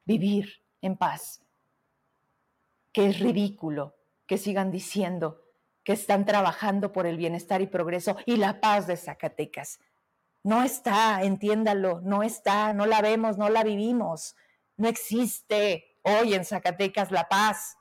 [0.03, 1.41] vivir en paz,
[2.91, 3.95] que es ridículo
[4.27, 5.41] que sigan diciendo
[5.85, 9.79] que están trabajando por el bienestar y progreso y la paz de Zacatecas.
[10.43, 14.35] No está, entiéndalo, no está, no la vemos, no la vivimos.
[14.75, 17.77] No existe hoy en Zacatecas la paz.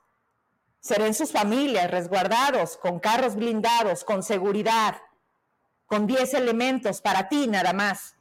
[0.80, 4.96] Serán sus familias resguardados, con carros blindados, con seguridad,
[5.86, 8.16] con 10 elementos para ti nada más.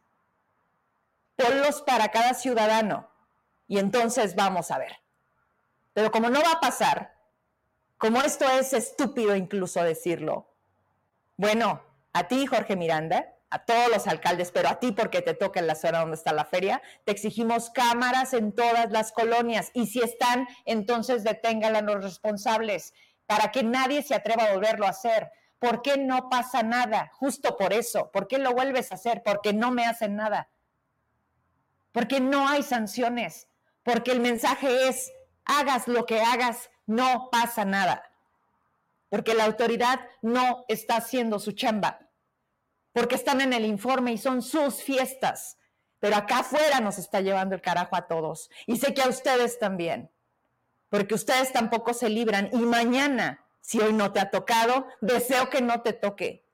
[1.35, 3.09] Ponlos para cada ciudadano
[3.67, 4.97] y entonces vamos a ver.
[5.93, 7.15] Pero como no va a pasar,
[7.97, 10.47] como esto es estúpido incluso decirlo,
[11.35, 11.81] bueno,
[12.13, 15.67] a ti, Jorge Miranda, a todos los alcaldes, pero a ti porque te toca en
[15.67, 20.01] la zona donde está la feria, te exigimos cámaras en todas las colonias y si
[20.01, 22.93] están, entonces deténganla los responsables
[23.25, 25.31] para que nadie se atreva a volverlo a hacer.
[25.59, 27.11] ¿Por qué no pasa nada?
[27.13, 28.11] Justo por eso.
[28.11, 29.23] ¿Por qué lo vuelves a hacer?
[29.23, 30.49] Porque no me hacen nada.
[31.91, 33.47] Porque no hay sanciones.
[33.83, 35.11] Porque el mensaje es,
[35.45, 38.03] hagas lo que hagas, no pasa nada.
[39.09, 42.06] Porque la autoridad no está haciendo su chamba
[42.93, 45.57] porque están en el informe y son sus fiestas.
[45.99, 48.49] Pero acá afuera nos está llevando el carajo a todos.
[48.65, 50.11] Y sé que a ustedes también,
[50.89, 52.49] porque ustedes tampoco se libran.
[52.53, 56.45] Y mañana, si hoy no te ha tocado, deseo que no te toque.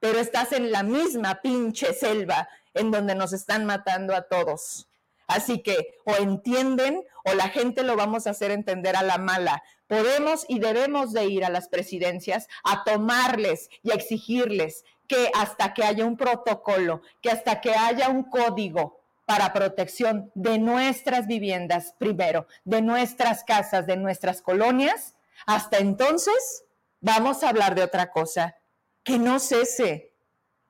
[0.00, 4.88] Pero estás en la misma pinche selva en donde nos están matando a todos.
[5.26, 9.62] Así que o entienden o la gente lo vamos a hacer entender a la mala.
[9.86, 15.74] Podemos y debemos de ir a las presidencias a tomarles y a exigirles que hasta
[15.74, 21.94] que haya un protocolo, que hasta que haya un código para protección de nuestras viviendas
[21.98, 25.14] primero, de nuestras casas, de nuestras colonias,
[25.46, 26.64] hasta entonces
[27.00, 28.56] vamos a hablar de otra cosa,
[29.02, 30.12] que no cese,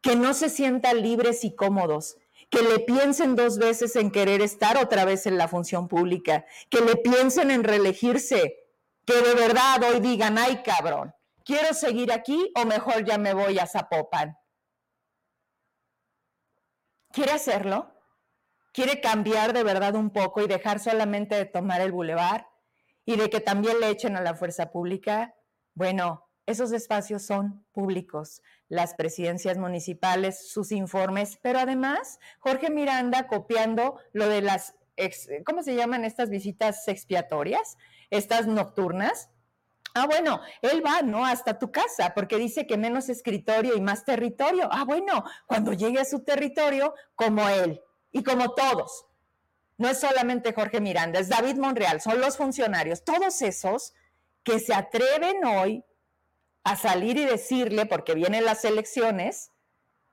[0.01, 2.19] que no se sientan libres y cómodos,
[2.51, 6.81] que le piensen dos veces en querer estar otra vez en la función pública, que
[6.81, 8.65] le piensen en reelegirse,
[9.05, 13.59] que de verdad hoy digan, ay cabrón, ¿Quiero seguir aquí o mejor ya me voy
[13.59, 14.39] a Zapopan?
[17.13, 17.93] ¿Quiere hacerlo?
[18.73, 22.49] ¿Quiere cambiar de verdad un poco y dejar solamente de tomar el bulevar
[23.05, 25.35] y de que también le echen a la fuerza pública?
[25.75, 33.99] Bueno, esos espacios son públicos, las presidencias municipales, sus informes, pero además Jorge Miranda copiando
[34.13, 34.75] lo de las,
[35.47, 37.77] ¿cómo se llaman estas visitas expiatorias?
[38.11, 39.31] Estas nocturnas,
[39.97, 41.25] Ah, bueno, él va, ¿no?
[41.25, 44.69] Hasta tu casa, porque dice que menos escritorio y más territorio.
[44.73, 47.81] Ah, bueno, cuando llegue a su territorio, como él
[48.11, 49.07] y como todos.
[49.79, 53.95] No es solamente Jorge Miranda, es David Monreal, son los funcionarios, todos esos
[54.43, 55.85] que se atreven hoy
[56.65, 59.53] a salir y decirle, porque vienen las elecciones,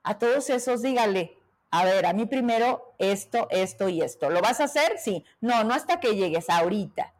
[0.03, 1.37] a todos esos dígale,
[1.71, 4.29] a ver, a mí primero esto, esto y esto.
[4.29, 4.97] ¿Lo vas a hacer?
[4.99, 5.23] Sí.
[5.39, 7.13] No, no hasta que llegues, ahorita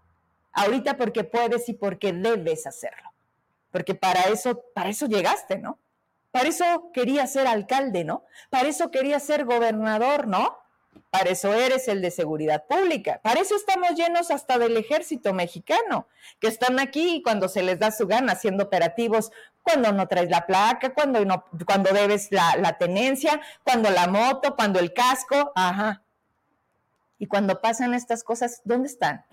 [0.54, 3.12] ahorita porque puedes y porque debes hacerlo.
[3.72, 5.80] Porque para eso, para eso llegaste, ¿no?
[6.32, 8.24] Para eso querías ser alcalde, ¿no?
[8.50, 10.58] Para eso querías ser gobernador, ¿no?
[11.10, 13.20] Para eso eres el de seguridad pública.
[13.22, 16.08] Para eso estamos llenos hasta del ejército mexicano,
[16.40, 19.32] que están aquí cuando se les da su gana haciendo operativos,
[19.62, 24.56] cuando no traes la placa, cuando, no, cuando debes la, la tenencia, cuando la moto,
[24.56, 26.02] cuando el casco, ajá.
[27.20, 29.26] Y cuando pasan estas cosas, ¿dónde están?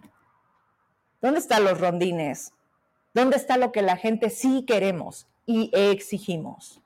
[1.21, 2.53] ¿Dónde están los rondines?
[3.13, 6.81] ¿Dónde está lo que la gente sí queremos y exigimos?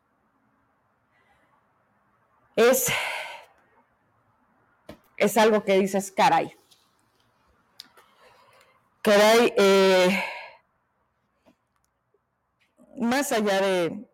[2.57, 2.87] Es,
[5.19, 6.57] es algo que dices, caray.
[9.03, 10.25] Caray, eh,
[12.97, 14.09] más allá de,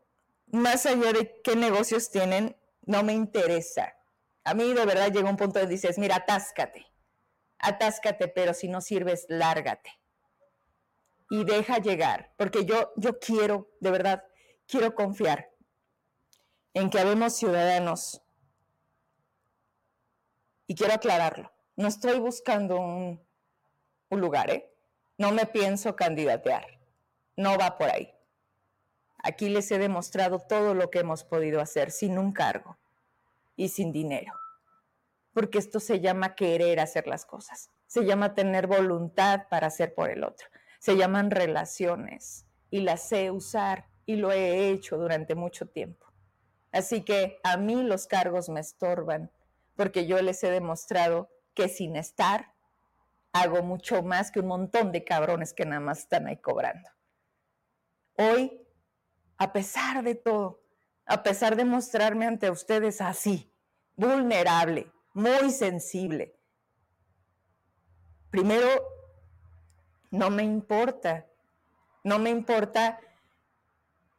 [0.50, 2.56] más allá de qué negocios tienen,
[2.86, 3.94] no me interesa.
[4.42, 6.86] A mí de verdad llega un punto de dices, mira, atáscate,
[7.58, 9.98] atáscate, pero si no sirves, lárgate
[11.30, 14.24] y deja llegar, porque yo, yo quiero, de verdad,
[14.66, 15.50] quiero confiar
[16.74, 18.22] en que habemos ciudadanos
[20.70, 23.26] Y quiero aclararlo, no estoy buscando un,
[24.10, 24.70] un lugar, ¿eh?
[25.16, 26.78] No me pienso candidatear,
[27.36, 28.14] no va por ahí.
[29.22, 32.78] Aquí les he demostrado todo lo que hemos podido hacer sin un cargo
[33.56, 34.34] y sin dinero,
[35.32, 40.10] porque esto se llama querer hacer las cosas, se llama tener voluntad para hacer por
[40.10, 40.46] el otro,
[40.78, 46.06] se llaman relaciones y las sé usar y lo he hecho durante mucho tiempo.
[46.72, 49.30] Así que a mí los cargos me estorban
[49.76, 52.54] porque yo les he demostrado que sin estar
[53.32, 56.88] hago mucho más que un montón de cabrones que nada más están ahí cobrando.
[58.14, 58.66] Hoy,
[59.36, 60.62] a pesar de todo,
[61.06, 63.52] a pesar de mostrarme ante ustedes así,
[63.96, 66.38] vulnerable, muy sensible,
[68.30, 68.68] primero,
[70.10, 71.26] no me importa,
[72.04, 73.00] no me importa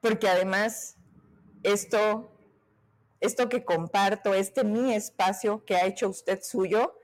[0.02, 0.98] porque además
[1.64, 2.32] esto
[3.20, 6.96] esto que comparto, este mi espacio que ha hecho usted suyo,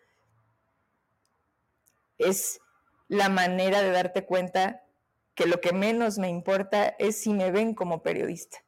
[2.17, 2.61] es
[3.07, 4.83] la manera de darte cuenta
[5.33, 8.63] que lo que menos me importa es si me ven como periodista.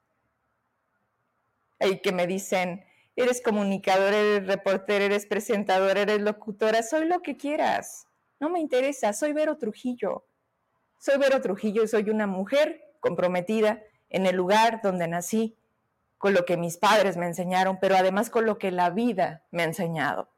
[1.80, 7.38] Hay que me dicen, eres comunicador, eres reportero, eres presentador, eres locutora, soy lo que
[7.38, 8.07] quieras.
[8.40, 10.26] No me interesa, soy Vero Trujillo.
[11.00, 15.58] Soy Vero Trujillo y soy una mujer comprometida en el lugar donde nací,
[16.18, 19.64] con lo que mis padres me enseñaron, pero además con lo que la vida me
[19.64, 20.30] ha enseñado.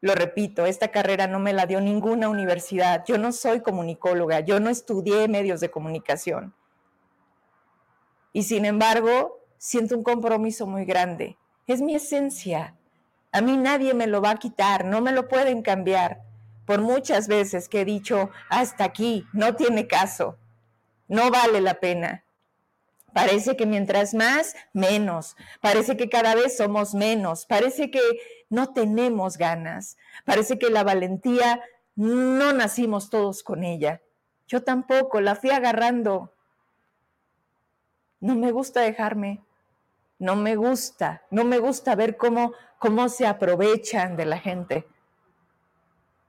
[0.00, 3.04] Lo repito, esta carrera no me la dio ninguna universidad.
[3.06, 6.54] Yo no soy comunicóloga, yo no estudié medios de comunicación.
[8.32, 11.38] Y sin embargo, siento un compromiso muy grande.
[11.68, 12.74] Es mi esencia.
[13.30, 16.20] A mí nadie me lo va a quitar, no me lo pueden cambiar.
[16.66, 20.38] Por muchas veces que he dicho, hasta aquí, no tiene caso,
[21.08, 22.24] no vale la pena.
[23.12, 25.36] Parece que mientras más, menos.
[25.60, 27.44] Parece que cada vez somos menos.
[27.44, 28.00] Parece que
[28.48, 29.98] no tenemos ganas.
[30.24, 31.60] Parece que la valentía
[31.94, 34.00] no nacimos todos con ella.
[34.46, 36.32] Yo tampoco, la fui agarrando.
[38.20, 39.42] No me gusta dejarme.
[40.18, 41.22] No me gusta.
[41.30, 44.86] No me gusta ver cómo, cómo se aprovechan de la gente.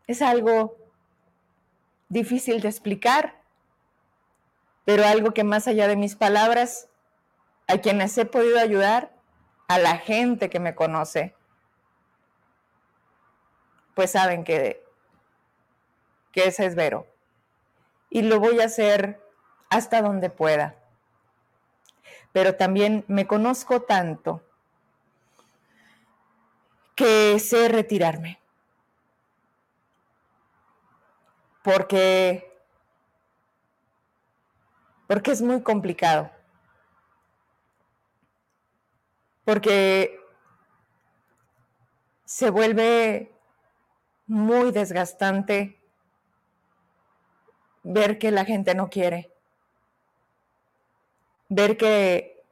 [0.07, 0.77] Es algo
[2.09, 3.43] difícil de explicar
[4.85, 6.89] pero algo que más allá de mis palabras,
[7.67, 9.13] a quienes he podido ayudar,
[9.67, 11.33] a la gente que me conoce,
[13.95, 14.83] pues saben que,
[16.31, 17.07] que ese es Vero.
[18.09, 19.21] Y lo voy a hacer
[19.69, 20.75] hasta donde pueda.
[22.33, 24.43] Pero también me conozco tanto
[26.95, 28.39] que sé retirarme.
[31.63, 32.53] Porque
[35.07, 36.31] porque es muy complicado.
[39.45, 40.19] Porque
[42.25, 43.31] se vuelve
[44.25, 45.79] muy desgastante
[47.83, 49.31] ver que la gente no quiere,
[51.49, 52.43] ver que,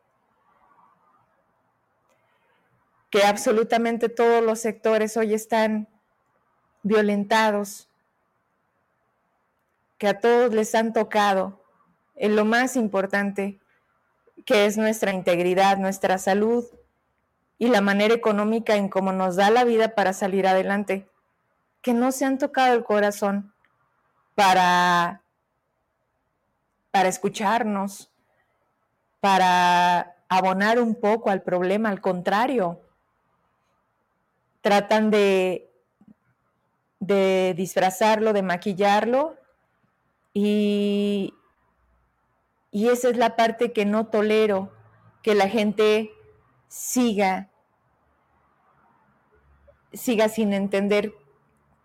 [3.09, 5.88] que absolutamente todos los sectores hoy están
[6.84, 7.89] violentados,
[10.02, 11.62] que a todos les han tocado
[12.16, 13.60] en lo más importante,
[14.47, 16.66] que es nuestra integridad, nuestra salud
[17.60, 21.08] y la manera económica en cómo nos da la vida para salir adelante,
[21.84, 23.54] que no se han tocado el corazón
[24.34, 25.22] para,
[26.89, 28.12] para escucharnos,
[29.20, 32.82] para abonar un poco al problema, al contrario,
[34.62, 35.72] tratan de,
[36.99, 39.38] de disfrazarlo, de maquillarlo
[40.34, 41.34] y,
[42.71, 44.71] y esa es la parte que no tolero,
[45.21, 46.11] que la gente
[46.67, 47.49] siga,
[49.93, 51.13] siga sin entender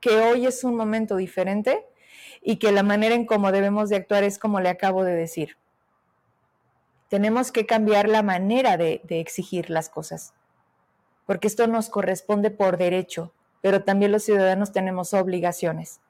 [0.01, 1.85] que hoy es un momento diferente
[2.41, 5.57] y que la manera en cómo debemos de actuar es como le acabo de decir.
[7.09, 10.35] Tenemos que cambiar la manera de, de exigir las cosas,
[11.25, 16.01] porque esto nos corresponde por derecho, pero también los ciudadanos tenemos obligaciones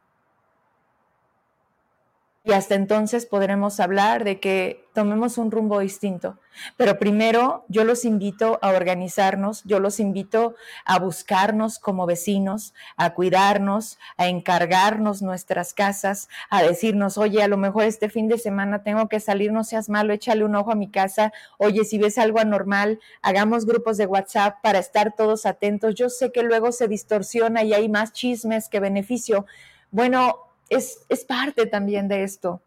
[2.47, 6.38] y hasta entonces podremos hablar de que tomemos un rumbo distinto.
[6.76, 13.14] Pero primero yo los invito a organizarnos, yo los invito a buscarnos como vecinos, a
[13.14, 18.84] cuidarnos, a encargarnos nuestras casas, a decirnos, oye, a lo mejor este fin de semana
[18.84, 22.16] tengo que salir, no seas malo, échale un ojo a mi casa, oye, si ves
[22.16, 25.97] algo anormal, hagamos grupos de WhatsApp para estar todos atentos.
[25.97, 29.47] Yo sé que luego se distorsiona y hay más chismes que beneficio.
[29.90, 32.62] Bueno, es, parte también de esto.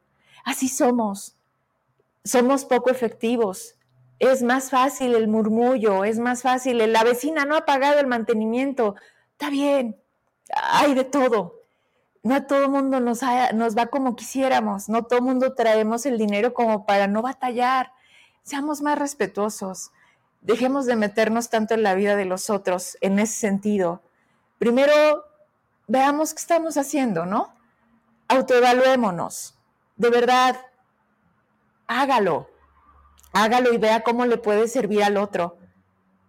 [0.45, 1.35] Así somos.
[2.23, 3.75] Somos poco efectivos.
[4.19, 8.95] Es más fácil el murmullo, es más fácil, la vecina no ha pagado el mantenimiento.
[9.31, 9.97] Está bien,
[10.53, 11.63] hay de todo.
[12.21, 13.21] No a todo mundo nos,
[13.53, 17.93] nos va como quisiéramos, no todo mundo traemos el dinero como para no batallar.
[18.43, 19.91] Seamos más respetuosos,
[20.41, 24.01] dejemos de meternos tanto en la vida de los otros en ese sentido.
[24.57, 25.23] Primero,
[25.87, 27.53] veamos qué estamos haciendo, ¿no?
[28.29, 29.55] Autoevaluémonos.
[29.97, 30.65] De verdad,
[31.87, 32.49] hágalo.
[33.33, 35.57] Hágalo y vea cómo le puede servir al otro.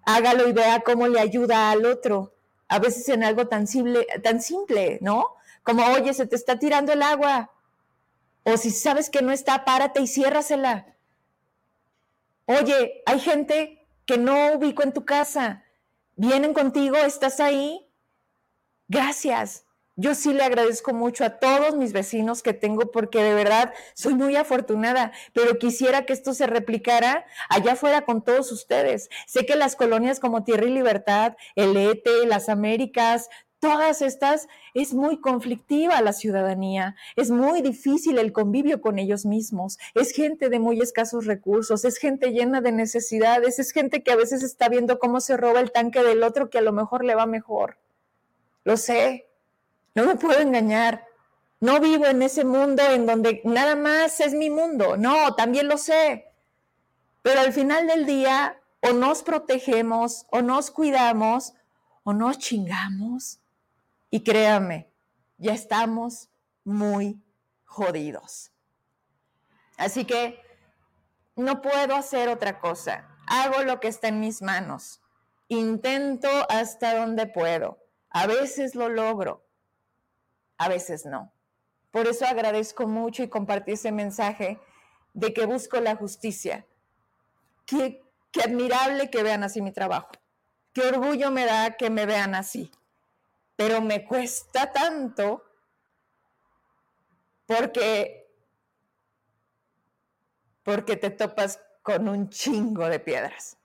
[0.05, 2.35] Hágalo y vea cómo le ayuda al otro.
[2.69, 5.37] A veces en algo tan simple, tan simple, ¿no?
[5.63, 7.51] Como, oye, se te está tirando el agua.
[8.45, 10.87] O si sabes que no está, párate y ciérrasela.
[12.47, 15.65] Oye, hay gente que no ubico en tu casa.
[16.17, 17.87] Vienen contigo, estás ahí.
[18.89, 19.65] Gracias.
[20.01, 24.15] Yo sí le agradezco mucho a todos mis vecinos que tengo porque de verdad soy
[24.15, 29.11] muy afortunada, pero quisiera que esto se replicara allá afuera con todos ustedes.
[29.27, 33.29] Sé que las colonias como Tierra y Libertad, el ETE, las Américas,
[33.59, 39.79] todas estas, es muy conflictiva la ciudadanía, es muy difícil el convivio con ellos mismos,
[39.95, 44.17] es gente de muy escasos recursos, es gente llena de necesidades, es gente que a
[44.17, 47.15] veces está viendo cómo se roba el tanque del otro que a lo mejor le
[47.15, 47.77] va mejor.
[48.65, 49.30] Lo sé,
[49.95, 51.07] no me puedo engañar.
[51.61, 54.97] No vivo en ese mundo en donde nada más es mi mundo.
[54.97, 56.33] No, también lo sé.
[57.23, 61.53] Pero al final del día, o nos protegemos, o nos cuidamos,
[62.03, 63.41] o nos chingamos.
[64.11, 64.91] Y créame,
[65.37, 66.31] ya estamos
[66.65, 67.23] muy
[67.65, 68.53] jodidos.
[69.77, 70.41] Así que
[71.37, 73.09] no puedo hacer otra cosa.
[73.27, 75.01] Hago lo que está en mis manos.
[75.49, 77.79] Intento hasta donde puedo.
[78.11, 79.47] A veces lo logro,
[80.61, 81.33] a veces no.
[81.91, 84.61] Por eso agradezco mucho y compartí ese mensaje
[85.15, 86.67] de que busco la justicia.
[87.65, 90.11] Qué, qué admirable que vean así mi trabajo.
[90.75, 92.71] Qué orgullo me da que me vean así.
[93.57, 95.43] Pero me cuesta tanto
[97.47, 98.31] porque
[100.63, 103.57] porque te topas con un chingo de piedras.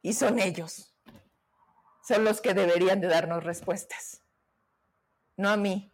[0.00, 0.94] Y son ellos.
[2.06, 4.22] Son los que deberían de darnos respuestas
[5.36, 5.92] no a mí,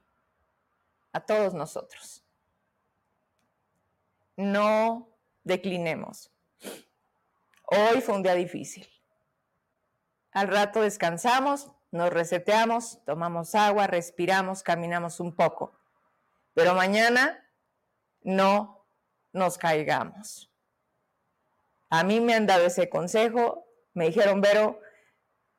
[1.13, 2.25] a todos nosotros.
[4.37, 5.09] No
[5.45, 6.31] declinemos.
[7.65, 8.89] Hoy fue un día difícil.
[10.33, 15.73] Al rato descansamos, nos reseteamos, tomamos agua, respiramos, caminamos un poco.
[16.55, 17.47] Pero mañana
[18.23, 18.87] no
[19.33, 20.51] nos caigamos.
[21.91, 24.81] A mí me han dado ese consejo, me dijeron, Vero,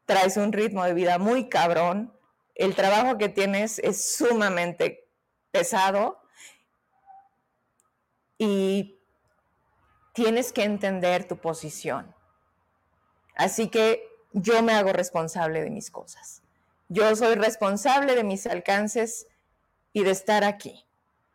[0.05, 2.17] traes un ritmo de vida muy cabrón,
[2.55, 5.07] el trabajo que tienes es sumamente
[5.51, 6.19] pesado
[8.37, 8.99] y
[10.13, 12.13] tienes que entender tu posición.
[13.35, 16.41] Así que yo me hago responsable de mis cosas.
[16.89, 19.27] Yo soy responsable de mis alcances
[19.93, 20.85] y de estar aquí.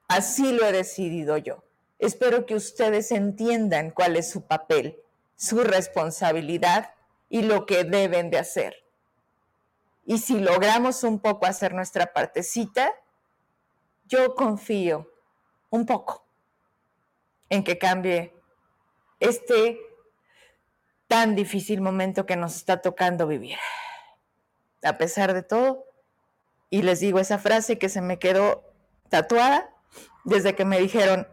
[0.09, 1.65] Así lo he decidido yo.
[1.99, 5.01] Espero que ustedes entiendan cuál es su papel,
[5.37, 6.95] su responsabilidad
[7.29, 8.77] y lo que deben de hacer.
[10.09, 12.91] Y si logramos un poco hacer nuestra partecita,
[14.07, 15.13] yo confío
[15.69, 16.25] un poco
[17.51, 18.35] en que cambie
[19.21, 19.79] este
[21.09, 23.59] tan difícil momento que nos está tocando vivir.
[24.83, 25.85] A pesar de todo,
[26.71, 28.65] y les digo esa frase que se me quedó
[29.11, 29.69] tatuada
[30.25, 31.29] desde que me dijeron,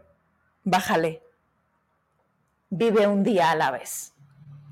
[0.64, 1.22] bájale,
[2.68, 4.12] vive un día a la vez,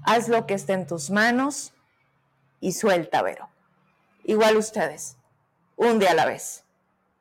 [0.05, 1.73] haz lo que esté en tus manos
[2.61, 3.54] y suelta, Vero
[4.25, 5.17] igual ustedes,
[5.77, 6.65] un día a la vez.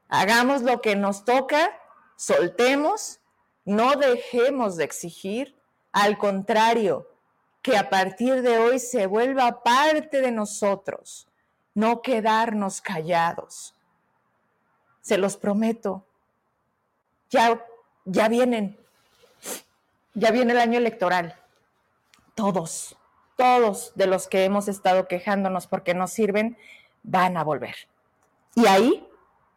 [0.10, 1.72] Hagamos lo que nos toca,
[2.16, 3.20] soltemos,
[3.66, 5.56] no dejemos de exigir,
[5.92, 7.08] al contrario,
[7.62, 11.28] que a partir de hoy se vuelva parte de nosotros,
[11.74, 13.74] no quedarnos callados.
[15.02, 16.06] Se los prometo.
[17.30, 17.66] Ya,
[18.06, 18.78] ya vienen,
[20.14, 21.40] ya viene el año electoral.
[22.36, 22.96] Todos,
[23.38, 26.58] todos de los que hemos estado quejándonos porque no sirven,
[27.04, 27.76] van a volver.
[28.56, 29.08] Y ahí,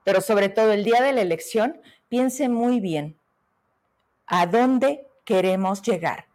[0.05, 3.19] pero sobre todo el día de la elección, piense muy bien
[4.27, 6.27] a dónde queremos llegar.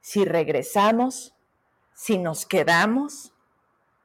[0.00, 1.34] Si regresamos,
[1.94, 3.32] si nos quedamos,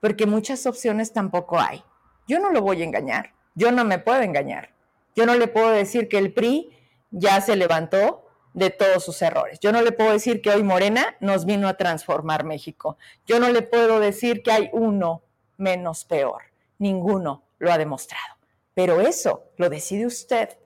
[0.01, 1.83] porque muchas opciones tampoco hay.
[2.27, 4.75] Yo no lo voy a engañar, yo no me puedo engañar.
[5.15, 6.69] Yo no le puedo decir que el PRI
[7.09, 9.59] ya se levantó de todos sus errores.
[9.61, 12.97] Yo no le puedo decir que hoy Morena nos vino a transformar México.
[13.25, 15.23] Yo no le puedo decir que hay uno
[15.57, 16.43] menos peor.
[16.77, 18.35] Ninguno lo ha demostrado.
[18.73, 20.57] Pero eso lo decide usted.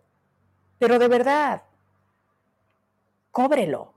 [0.77, 1.63] Pero de verdad,
[3.31, 3.93] cóbrelo.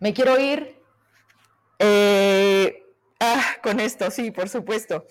[0.00, 0.80] Me quiero ir
[1.78, 2.84] eh,
[3.20, 5.06] Ah, con esto, sí, por supuesto.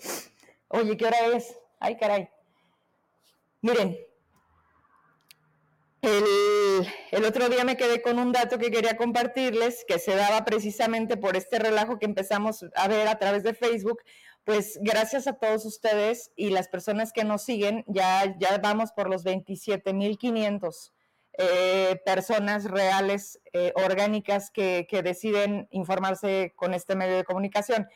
[0.68, 1.58] Oye, ¿qué hora es?
[1.78, 2.28] Ay, caray.
[3.60, 3.98] Miren,
[6.02, 11.16] el, otro día me quedé con un dato que quería compartirles, que se daba precisamente
[11.16, 14.02] por este relajo que empezamos a ver a través de Facebook.
[14.44, 19.24] Pues gracias a todos ustedes y las personas que nos siguen, ya, vamos por los
[19.24, 20.92] 27.500
[21.40, 27.88] eh, personas reales, eh, orgánicas, que, que deciden informarse con este medio de comunicación.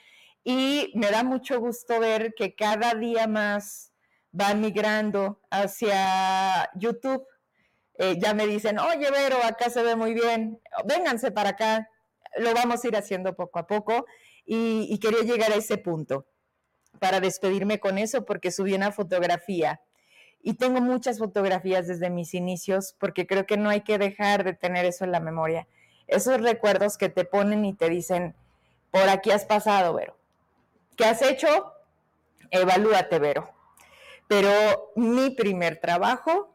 [0.45, 3.93] Y me da mucho gusto ver que cada día más
[4.39, 7.27] va migrando hacia YouTube
[7.99, 11.89] eh, ya me dicen, oye, Vero, acá se ve muy bien, vénganse para acá,
[12.37, 14.07] lo vamos a ir haciendo poco a poco
[14.45, 16.27] y, quería llegar a ese punto
[16.99, 19.81] para despedirme con eso porque subí una fotografía
[20.43, 24.55] y tengo muchas fotografías desde mis inicios porque creo que no hay que dejar de
[24.55, 25.69] tener eso en la memoria.
[26.09, 28.35] Esos recuerdos que te ponen y te dicen,
[28.91, 30.17] por aquí has pasado, Vero.
[30.97, 31.73] ¿Qué has hecho?
[32.51, 33.49] Evalúate, Vero.
[34.27, 34.51] Pero
[34.97, 36.52] mi primer trabajo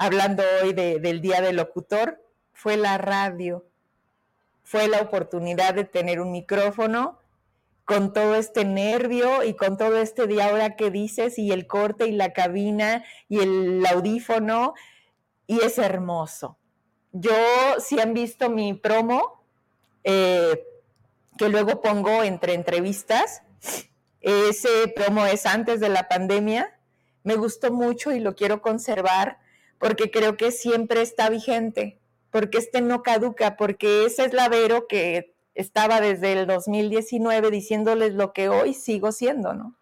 [0.00, 2.24] hablando hoy del Día del Locutor,
[2.54, 3.66] fue la radio.
[4.62, 7.18] Fue la oportunidad de tener un micrófono
[7.84, 12.06] con todo este nervio y con todo este día ahora que dices y el corte
[12.06, 14.72] y la cabina y el audífono
[15.46, 16.56] y es hermoso.
[17.12, 17.36] Yo,
[17.78, 19.44] si han visto mi promo,
[20.02, 20.64] eh,
[21.36, 23.42] que luego pongo entre entrevistas,
[24.22, 26.74] ese promo es antes de la pandemia,
[27.22, 29.39] me gustó mucho y lo quiero conservar
[29.80, 31.98] porque creo que siempre está vigente,
[32.30, 38.12] porque este no caduca, porque ese es la Vero que estaba desde el 2019 diciéndoles
[38.14, 39.74] lo que hoy sigo siendo, ¿no?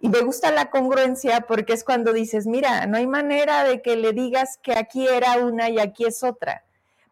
[0.00, 3.96] Y me gusta la congruencia porque es cuando dices, mira, no hay manera de que
[3.96, 6.64] le digas que aquí era una y aquí es otra.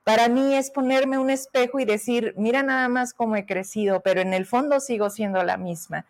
[0.02, 4.20] Para mí es ponerme un espejo y decir, mira nada más cómo he crecido, pero
[4.20, 6.06] en el fondo sigo siendo la misma,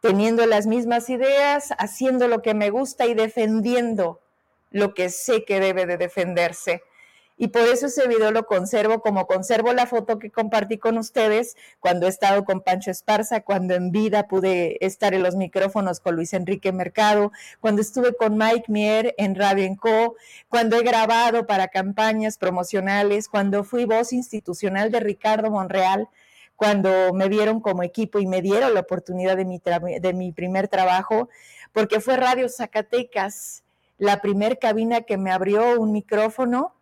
[0.00, 4.20] teniendo las mismas ideas, haciendo lo que me gusta y defendiendo
[4.70, 6.82] lo que sé que debe de defenderse.
[7.40, 11.56] Y por eso ese video lo conservo como conservo la foto que compartí con ustedes
[11.78, 16.16] cuando he estado con Pancho Esparza, cuando en vida pude estar en los micrófonos con
[16.16, 20.16] Luis Enrique Mercado, cuando estuve con Mike Mier en Radio Co,
[20.48, 26.08] cuando he grabado para campañas promocionales, cuando fui voz institucional de Ricardo Monreal,
[26.56, 29.60] cuando me vieron como equipo y me dieron la oportunidad de mi,
[30.00, 31.28] de mi primer trabajo,
[31.72, 33.62] porque fue Radio Zacatecas
[33.98, 36.74] la primer cabina que me abrió un micrófono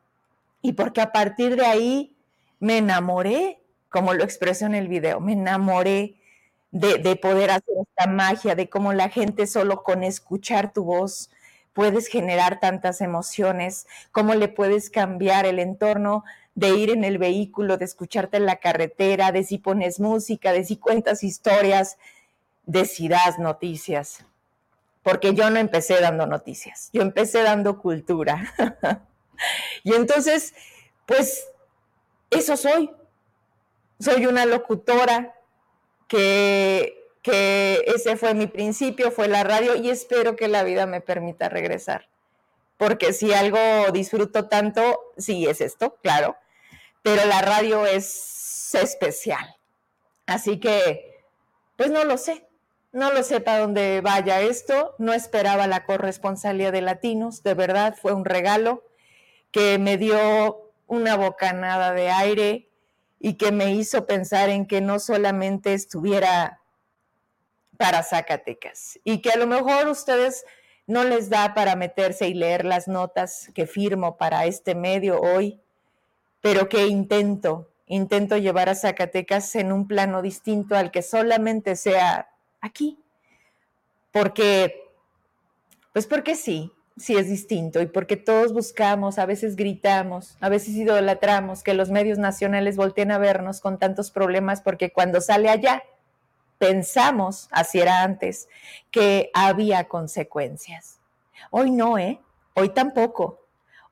[0.63, 2.17] y porque a partir de ahí
[2.61, 6.17] me enamoré, como lo expreso en el video, me enamoré
[6.71, 11.31] de, poder hacer esta magia, de cómo la gente solo con escuchar tu voz
[11.73, 17.77] puedes generar tantas emociones, cómo le puedes cambiar el entorno de ir en el vehículo,
[17.77, 21.99] de escucharte en la carretera, de si pones música, de si cuentas historias,
[22.65, 24.25] de si das noticias
[25.07, 28.53] porque yo no empecé dando noticias, yo empecé dando cultura.
[29.85, 30.53] y entonces,
[31.07, 31.47] pues,
[32.29, 32.91] eso soy.
[34.01, 35.37] Soy una locutora
[36.09, 41.01] que, que ese fue mi principio, fue la radio y espero que la vida me
[41.01, 42.09] permita regresar.
[42.77, 43.61] Porque si algo
[43.93, 46.37] disfruto tanto, sí es esto, claro,
[47.03, 49.55] pero la radio es especial.
[50.27, 51.23] Así que,
[51.77, 52.46] pues no lo sé,
[52.93, 57.95] no lo sé para dónde vaya esto, no esperaba la corresponsalía de Latinos, de verdad
[58.01, 58.85] fue un regalo
[59.51, 62.71] que me dio una bocanada de aire
[63.19, 66.61] y que me hizo pensar en que no solamente estuviera
[67.77, 70.45] para Zacatecas y que a lo mejor ustedes
[70.87, 75.61] no les da para meterse y leer las notas que firmo para este medio hoy,
[76.41, 82.31] pero que intento, intento llevar a Zacatecas en un plano distinto al que solamente sea
[82.61, 82.99] aquí.
[84.13, 84.91] Porque,
[85.93, 90.75] pues porque sí, sí es distinto y porque todos buscamos, a veces gritamos, a veces
[90.75, 95.83] idolatramos que los medios nacionales volteen a vernos con tantos problemas porque cuando sale allá
[96.59, 98.49] pensamos, así era antes,
[98.91, 101.01] que había consecuencias.
[101.51, 102.19] Hoy no, ¿eh?
[102.55, 103.43] Hoy tampoco.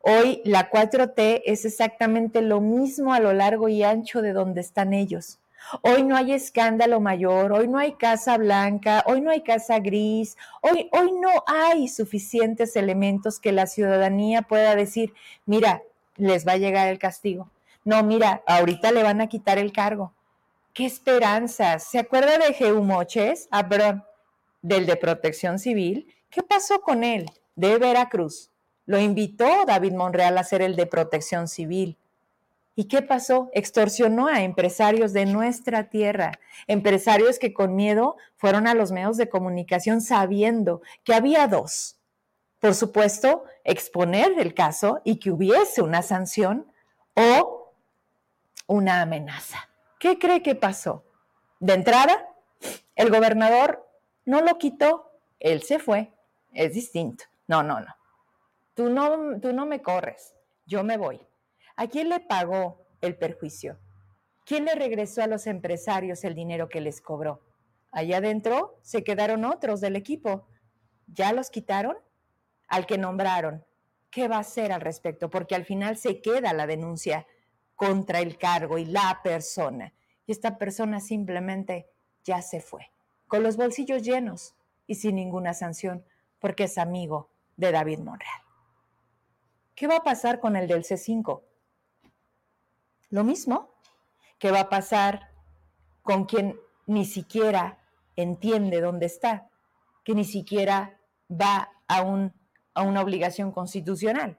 [0.01, 4.93] Hoy la 4T es exactamente lo mismo a lo largo y ancho de donde están
[4.93, 5.39] ellos.
[5.83, 10.37] Hoy no hay escándalo mayor, hoy no hay casa blanca, hoy no hay casa gris,
[10.61, 15.15] hoy, hoy no hay suficientes elementos que la ciudadanía pueda decir,
[15.47, 15.83] mira,
[16.17, 17.51] les va a llegar el castigo.
[17.85, 20.13] No, mira, ahorita le van a quitar el cargo.
[20.73, 21.85] ¡Qué esperanzas!
[21.85, 23.49] ¿Se acuerda de Geumoches?
[23.51, 23.69] Ah,
[24.63, 26.13] del de Protección Civil.
[26.31, 27.27] ¿Qué pasó con él?
[27.55, 28.51] De Veracruz.
[28.87, 31.97] Lo invitó David Monreal a ser el de Protección Civil.
[32.77, 33.51] ¿Y qué pasó?
[33.53, 36.33] Extorsionó a empresarios de nuestra tierra,
[36.67, 41.99] empresarios que con miedo fueron a los medios de comunicación sabiendo que había dos.
[42.59, 46.67] Por supuesto, exponer el caso y que hubiese una sanción
[47.15, 47.73] o
[48.67, 49.69] una amenaza.
[50.01, 51.05] ¿Qué cree que pasó?
[51.61, 52.29] De entrada,
[52.97, 53.89] el gobernador
[54.25, 56.13] no lo quitó, él se fue.
[56.53, 57.25] Es distinto.
[57.47, 57.95] No, no, no.
[58.75, 60.35] Tú no, tú no me corres,
[60.67, 61.21] yo me voy.
[61.77, 63.79] ¿A quién le pagó el perjuicio?
[64.45, 67.43] ¿Quién le regresó a los empresarios el dinero que les cobró?
[67.91, 70.47] Allá adentro se quedaron otros del equipo.
[71.07, 71.97] ¿Ya los quitaron?
[72.69, 73.65] Al que nombraron.
[74.11, 75.31] ¿Qué va a hacer al respecto?
[75.31, 77.27] Porque al final se queda la denuncia
[77.75, 79.93] contra el cargo y la persona.
[80.27, 81.91] Y esta persona simplemente
[82.23, 82.91] ya se fue,
[83.27, 84.55] con los bolsillos llenos
[84.87, 86.05] y sin ninguna sanción,
[86.39, 88.43] porque es amigo de David Monreal.
[89.75, 91.43] ¿Qué va a pasar con el del C5?
[93.11, 93.75] Lo mismo
[94.39, 95.31] que va a pasar
[96.03, 97.79] con quien ni siquiera
[98.17, 99.49] entiende dónde está,
[100.05, 100.99] que ni siquiera
[101.31, 101.99] va a,
[102.75, 104.39] a una obligación constitucional,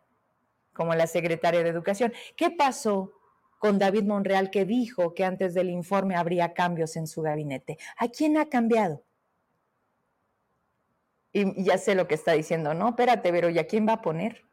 [0.74, 2.14] como la secretaria de Educación.
[2.36, 3.14] ¿Qué pasó
[3.60, 7.78] con David Monreal que dijo que antes del informe habría cambios en su gabinete?
[7.98, 9.04] ¿A quién ha cambiado?
[11.34, 14.02] Y ya sé lo que está diciendo, no, espérate, pero ¿y a quién va a
[14.02, 14.46] poner?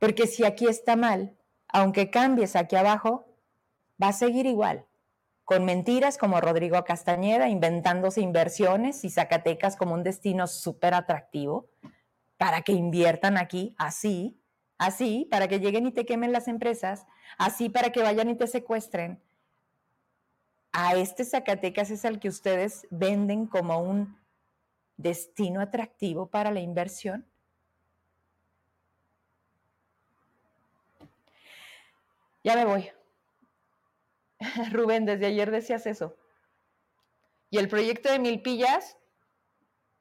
[0.00, 1.37] Porque si aquí está mal,
[1.68, 3.26] aunque cambies aquí abajo,
[4.02, 4.86] va a seguir igual,
[5.44, 11.68] con mentiras como Rodrigo Castañeda, inventándose inversiones y Zacatecas como un destino súper atractivo
[12.36, 14.40] para que inviertan aquí, así,
[14.78, 17.06] así, para que lleguen y te quemen las empresas,
[17.36, 19.20] así para que vayan y te secuestren.
[20.72, 24.18] A este Zacatecas es el que ustedes venden como un
[24.96, 27.26] destino atractivo para la inversión.
[32.48, 32.90] Ya me voy.
[34.72, 36.16] Rubén, desde ayer decías eso.
[37.50, 38.96] Y el proyecto de Milpillas,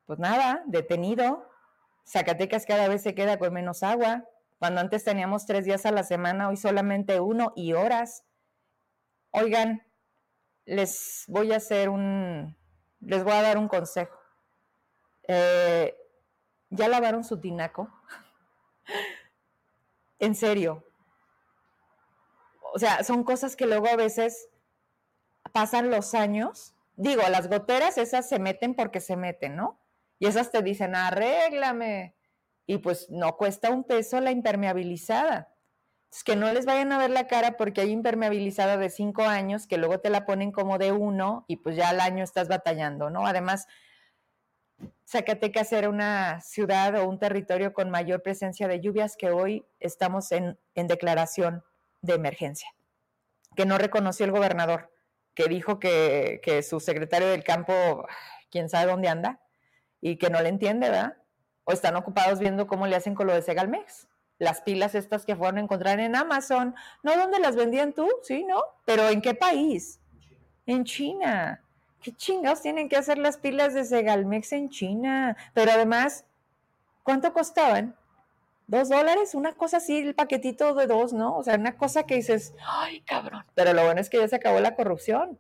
[0.06, 1.46] pues nada, detenido.
[2.06, 4.24] Zacatecas cada vez se queda con menos agua.
[4.60, 8.24] Cuando antes teníamos tres días a la semana, hoy solamente uno y horas.
[9.32, 9.86] Oigan,
[10.64, 12.56] les voy a hacer un,
[13.02, 14.18] les voy a dar un consejo.
[15.28, 15.98] Eh,
[16.70, 17.92] ¿Ya lavaron su tinaco?
[20.20, 20.87] en serio,
[22.78, 24.50] o sea, son cosas que luego a veces
[25.52, 26.76] pasan los años.
[26.96, 29.80] Digo, las goteras esas se meten porque se meten, ¿no?
[30.20, 32.14] Y esas te dicen, arréglame.
[32.68, 35.56] Y pues no cuesta un peso la impermeabilizada.
[36.12, 39.66] Es que no les vayan a ver la cara porque hay impermeabilizada de cinco años
[39.66, 43.10] que luego te la ponen como de uno y pues ya al año estás batallando,
[43.10, 43.26] ¿no?
[43.26, 43.66] Además,
[45.04, 50.32] Zacatecas era una ciudad o un territorio con mayor presencia de lluvias que hoy estamos
[50.32, 51.64] en declaración
[52.02, 52.70] de emergencia,
[53.56, 54.92] que no reconoció el gobernador,
[55.34, 58.08] que dijo que, su secretario del campo,
[58.50, 59.40] quién sabe dónde anda,
[60.02, 61.18] y que no le entiende, ¿verdad?
[61.64, 64.08] O están ocupados viendo cómo le hacen con lo de Segalmex.
[64.40, 67.16] Las pilas estas que fueron a encontrar en Amazon, ¿no?
[67.16, 68.08] ¿Dónde las vendían tú?
[68.22, 68.62] Sí, ¿no?
[68.86, 70.00] Pero ¿en qué país?
[70.66, 71.64] En China.
[72.02, 75.36] ¿Qué chingados tienen que hacer las pilas de Segalmex en China?
[75.54, 76.26] Pero además,
[77.04, 77.96] ¿cuánto costaban?
[78.68, 81.38] Dos dólares, una cosa así, el paquetito de dos, ¿no?
[81.38, 83.46] O sea, una cosa que dices, ay, cabrón.
[83.56, 85.40] Pero lo bueno es que ya se acabó la corrupción.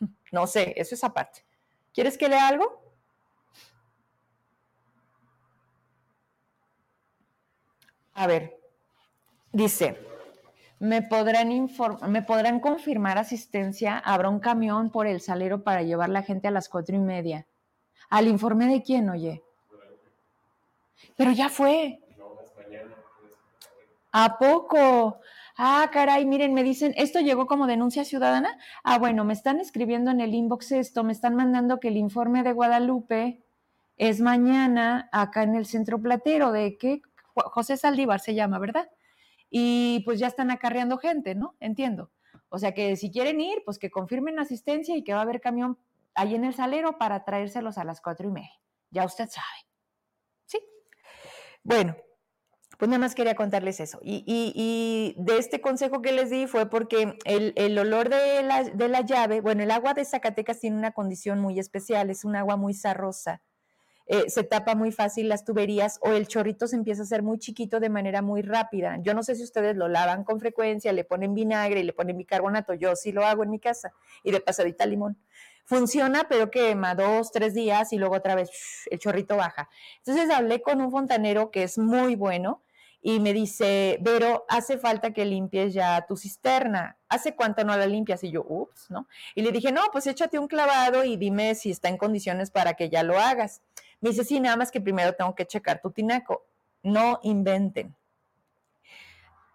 [0.32, 1.44] No sé, eso es aparte.
[1.92, 2.82] ¿Quieres que lea algo?
[8.14, 8.58] A ver,
[9.52, 9.98] dice,
[10.78, 11.68] ¿me podrán,
[12.08, 13.98] ¿me podrán confirmar asistencia?
[13.98, 17.46] ¿Habrá un camión por el salero para llevar la gente a las cuatro y media?
[18.08, 19.42] ¿Al informe de quién, oye?
[21.16, 22.00] Pero ya fue.
[24.12, 25.20] ¿A poco?
[25.56, 28.58] Ah, caray, miren, me dicen, ¿esto llegó como denuncia ciudadana?
[28.84, 32.42] Ah, bueno, me están escribiendo en el inbox esto, me están mandando que el informe
[32.42, 33.42] de Guadalupe
[33.96, 37.02] es mañana acá en el centro platero de que
[37.34, 38.90] José Saldívar se llama, ¿verdad?
[39.48, 41.56] Y pues ya están acarreando gente, ¿no?
[41.60, 42.10] Entiendo.
[42.48, 45.40] O sea que si quieren ir, pues que confirmen asistencia y que va a haber
[45.40, 45.78] camión
[46.14, 48.60] ahí en el salero para traérselos a las cuatro y media.
[48.90, 49.66] Ya usted sabe.
[50.44, 50.58] ¿Sí?
[51.62, 51.96] Bueno,
[52.82, 54.00] pues nada más quería contarles eso.
[54.02, 59.62] Y, de este consejo que les di fue porque el, olor de la, llave, bueno,
[59.62, 63.40] el agua de Zacatecas tiene una condición muy especial, es un agua muy sarrosa.
[64.06, 67.38] Eh, se tapa muy fácil las tuberías o el chorrito se empieza a hacer muy
[67.38, 68.98] chiquito de manera muy rápida.
[69.00, 72.16] Yo no sé si ustedes lo lavan con frecuencia, le ponen vinagre y le ponen
[72.16, 72.74] bicarbonato.
[72.74, 73.92] Yo sí lo hago en mi casa
[74.24, 75.16] y de pasadita limón.
[75.66, 78.50] Funciona, pero quema dos, tres días y luego otra vez
[78.90, 79.68] el chorrito baja.
[79.98, 82.64] Entonces hablé con un fontanero que es muy bueno
[83.04, 86.96] y me dice, Vero, hace falta que limpies ya tu cisterna.
[87.08, 88.22] ¿Hace cuánto no la limpias?
[88.22, 89.08] Y yo, ups, ¿no?
[89.34, 92.74] Y le dije, no, pues échate un clavado y dime si está en condiciones para
[92.74, 93.60] que ya lo hagas.
[94.00, 96.44] Me dice, sí, nada más que primero tengo que checar tu tinaco.
[96.84, 97.92] No inventen.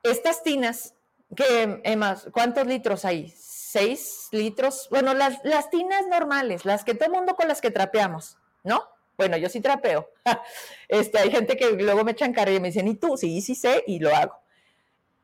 [0.04, 0.94] Estas tinas,
[1.34, 3.30] que, más, ¿cuántos litros hay?
[3.30, 4.90] ¿Seis litros?
[4.90, 8.84] Bueno, las, las tinas normales, las que todo el mundo con las que trapeamos, ¿no?
[9.18, 10.10] Bueno, yo sí trapeo.
[10.88, 13.18] Este, hay gente que luego me echan cara y me dicen, ¿y tú?
[13.18, 14.40] Sí, sí sé y lo hago.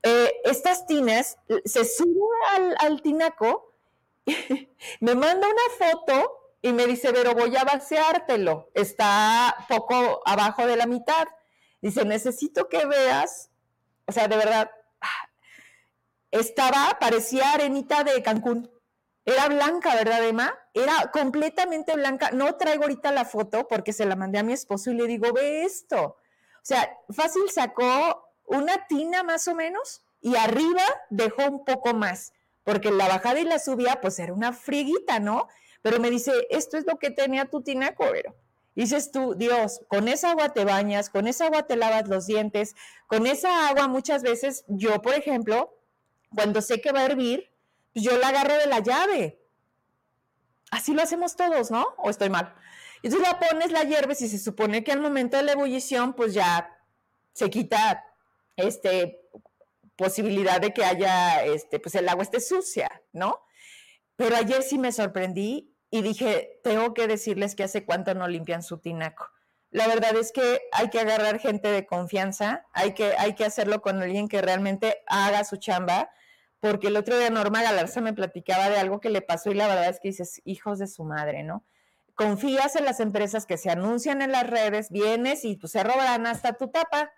[0.01, 3.73] Eh, estas tinas, se sube al, tinaco,
[4.99, 8.69] me manda una foto y me dice, pero voy a vaciártelo.
[8.73, 11.25] Está poco abajo de la mitad.
[11.81, 13.49] Dice, necesito que veas,
[14.05, 14.71] o sea, de verdad,
[16.31, 18.69] estaba, parecía arenita de Cancún.
[19.25, 20.53] Era blanca, ¿verdad, Emma?
[20.73, 22.31] Era completamente blanca.
[22.31, 25.31] No traigo ahorita la foto porque se la mandé a mi esposo y le digo,
[25.31, 26.01] ve esto.
[26.03, 32.33] O sea, fácil sacó una tina más o menos y arriba dejó un poco más,
[32.63, 35.47] porque la bajada y la subida pues era una friguita, ¿no?
[35.81, 38.35] Pero me dice, esto es lo que tenía tu tina, Cobero.
[38.75, 42.75] Dices tú, Dios, con esa agua te bañas, con esa agua te lavas los dientes,
[43.07, 45.77] con esa agua muchas veces yo, por ejemplo,
[46.33, 47.52] cuando sé que va a hervir,
[48.01, 49.39] yo la agarro de la llave.
[50.71, 51.87] Así lo hacemos todos, ¿no?
[51.97, 52.55] ¿O estoy mal?
[53.03, 56.33] Tú la pones, la hierves y se supone que al momento de la ebullición, pues
[56.33, 56.69] ya
[57.33, 58.05] se quita
[58.55, 59.19] este
[59.95, 63.41] posibilidad de que haya, este, pues el agua esté sucia, ¿no?
[64.15, 68.63] Pero ayer sí me sorprendí y dije, tengo que decirles que hace cuánto no limpian
[68.63, 69.29] su tinaco.
[69.69, 73.81] La verdad es que hay que agarrar gente de confianza, hay que, hay que hacerlo
[73.81, 76.11] con alguien que realmente haga su chamba
[76.63, 79.67] porque el otro día Norma Galarza me platicaba de algo que le pasó y la
[79.67, 81.65] verdad es que dices, hijos de su madre, ¿no?
[82.15, 86.25] Confías en las empresas que se anuncian en las redes, vienes y pues se robarán
[86.25, 87.11] hasta tu tapa.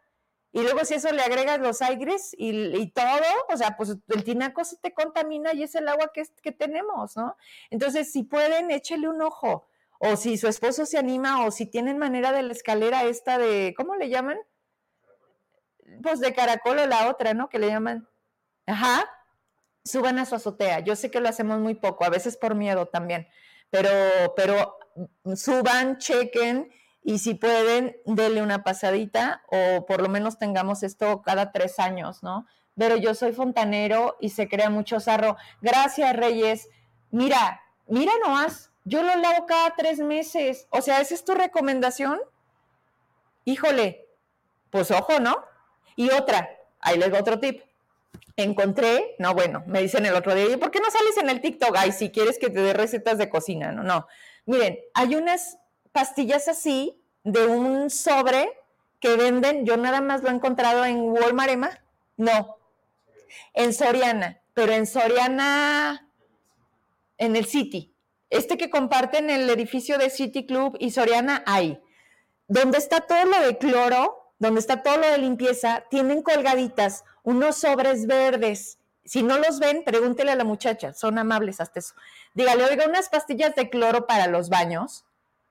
[0.52, 3.22] Y luego si eso le agregas los aires y, todo,
[3.54, 7.16] o sea, pues el tinaco se te contamina y es el agua que, que tenemos,
[7.16, 7.38] ¿no?
[7.70, 9.68] Entonces, si pueden, échele un ojo.
[10.00, 13.76] O si su esposo se anima o si tienen manera de la escalera esta de,
[13.78, 14.40] ¿cómo le llaman?
[16.02, 17.48] Pues de caracol o la otra, ¿no?
[17.48, 18.10] Que le llaman.
[18.66, 19.08] Ajá,
[19.86, 20.80] suban a su azotea.
[20.80, 23.28] Yo sé que lo hacemos muy poco, a veces por miedo también,
[23.70, 23.90] pero,
[24.36, 24.78] pero
[25.36, 26.72] suban, chequen
[27.04, 32.24] y si pueden, denle una pasadita o por lo menos tengamos esto cada tres años,
[32.24, 32.48] ¿no?
[32.76, 35.38] Pero yo soy fontanero y se crea mucho sarro.
[35.62, 36.68] Gracias, Reyes.
[37.12, 40.68] Mira, mira nomás, yo lo lavo cada tres meses.
[40.72, 42.20] O sea, ¿esa es tu recomendación?
[43.46, 44.08] Híjole,
[44.72, 45.38] pues ojo, ¿no?
[45.96, 47.62] Y otra, ahí les doy otro tip
[48.38, 51.76] encontré, no, bueno, me dicen el otro día, ¿por qué no sales en el TikTok?
[51.78, 54.08] Ay, si quieres que te dé recetas de cocina, no, no.
[54.46, 55.58] Miren, hay unas
[55.92, 58.50] pastillas así de un sobre
[59.00, 61.70] que venden, yo nada más lo he encontrado en Walmart, Emma,
[62.18, 62.58] no,
[63.54, 66.10] en Soriana, pero en Soriana,
[67.18, 67.94] en el City.
[68.30, 71.80] Este que comparten el edificio de City Club y Soriana, hay.
[72.48, 77.58] Donde está todo lo de cloro, donde está todo lo de limpieza, tienen colgaditas unos
[77.58, 78.80] sobres verdes.
[79.04, 81.94] Si no los ven, pregúntele a la muchacha, son amables hasta eso.
[82.34, 85.06] Dígale, oiga, unas pastillas de cloro para los baños.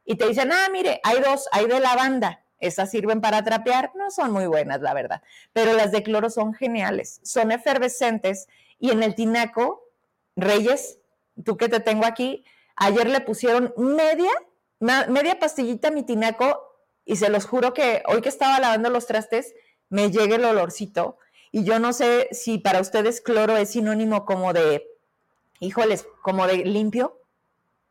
[0.05, 2.45] Y te dicen, ah, mire, hay dos, hay de lavanda.
[2.59, 5.23] Esas sirven para trapear, no son muy buenas, la verdad.
[5.53, 8.49] Pero las de cloro son geniales, son efervescentes.
[8.79, 9.89] Y en el tinaco,
[10.37, 10.99] Reyes,
[11.45, 12.45] tú que te tengo aquí,
[12.77, 14.31] ayer le pusieron media,
[14.81, 16.74] media pastillita a mi tinaco
[17.05, 19.55] y se los juro que hoy que estaba lavando los trastes,
[19.89, 21.19] me llega el olorcito
[21.55, 24.89] y yo no sé si para ustedes cloro es sinónimo como de,
[25.61, 27.21] híjoles, como de limpio,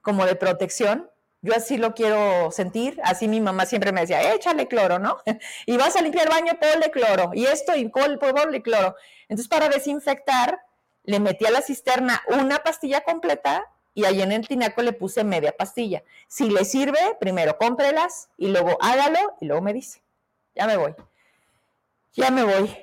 [0.02, 1.10] como de protección.
[1.42, 3.00] Yo así lo quiero sentir.
[3.06, 5.18] Así mi mamá siempre me decía, échale cloro, ¿no?
[5.66, 7.32] y vas a limpiar el baño, ponle cloro.
[7.34, 8.96] Y esto, y ponle cloro.
[9.30, 10.60] Entonces, para desinfectar,
[11.06, 15.24] le metí a la cisterna una pastilla completa y ahí en el tinaco le puse
[15.24, 16.04] media pastilla.
[16.28, 20.02] Si le sirve, primero cómprelas y luego hágalo y luego me dice.
[20.56, 20.96] Ya me voy.
[22.14, 22.76] Ya me voy.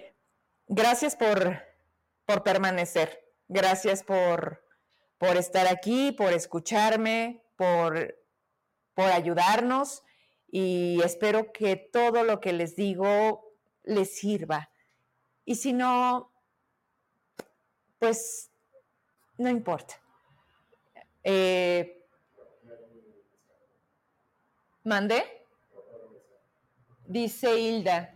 [0.69, 1.63] Gracias por,
[2.27, 3.25] por permanecer.
[3.49, 4.65] Gracias por,
[5.19, 8.17] por estar aquí, por escucharme, por,
[8.95, 10.03] por ayudarnos
[10.51, 13.53] y espero que todo lo que les digo
[13.83, 14.71] les sirva.
[15.45, 16.33] Y si no,
[17.99, 18.51] pues
[19.39, 20.00] no importa.
[21.25, 22.05] Eh,
[24.85, 25.23] ¿Mande?
[27.07, 28.14] Dice Hilda.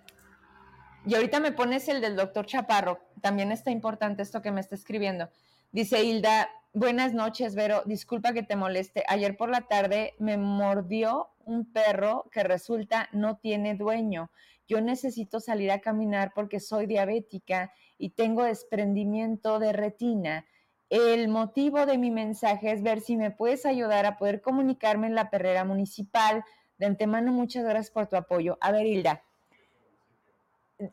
[1.07, 2.99] Y ahorita me pones el del doctor Chaparro.
[3.21, 5.29] También está importante esto que me está escribiendo.
[5.73, 7.83] Dice Hilda, buenas noches, Vero.
[7.85, 9.05] Disculpa que te moleste.
[9.09, 14.31] Ayer por la tarde me mordió un perro que resulta no tiene dueño.
[14.67, 20.47] Yo necesito salir a caminar porque soy diabética y tengo desprendimiento de retina.
[20.91, 25.15] El motivo de mi mensaje es ver si me puedes ayudar a poder comunicarme en
[25.15, 26.45] la perrera municipal.
[26.79, 28.59] De antemano, muchas gracias por tu apoyo.
[28.61, 29.25] A ver, Hilda.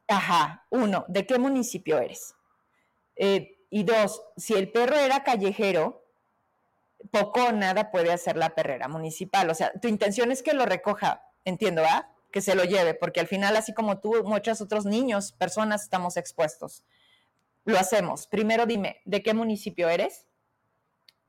[0.08, 2.36] Ajá, uno, ¿de qué municipio eres?
[3.16, 6.06] Eh, y dos, si el perro era callejero,
[7.10, 9.50] poco o nada puede hacer la perrera municipal.
[9.50, 12.10] O sea, tu intención es que lo recoja, entiendo, ¿ah?
[12.32, 16.18] Que se lo lleve, porque al final, así como tú, muchos otros niños, personas, estamos
[16.18, 16.84] expuestos.
[17.66, 18.28] Lo hacemos.
[18.28, 20.28] Primero dime, ¿de qué municipio eres?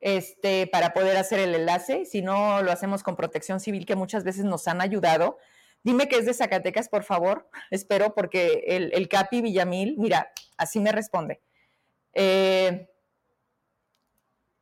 [0.01, 2.05] Este, para poder hacer el enlace.
[2.07, 5.39] Si no, lo hacemos con protección civil, que muchas veces nos han ayudado.
[5.85, 7.49] Dime que es de Zacatecas, por favor.
[7.71, 11.41] Espero, porque el, el Capi Villamil, mira, así me responde.
[12.15, 12.89] Eh,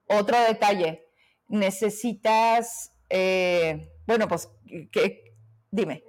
[0.07, 1.07] otro detalle,
[1.49, 4.49] necesitas, eh, bueno, pues,
[5.71, 6.05] dime.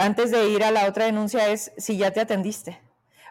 [0.00, 2.80] Antes de ir a la otra denuncia es si ya te atendiste.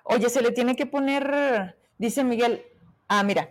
[0.04, 2.62] Oye, se le tiene que poner, dice Miguel,
[3.08, 3.50] ah, mira,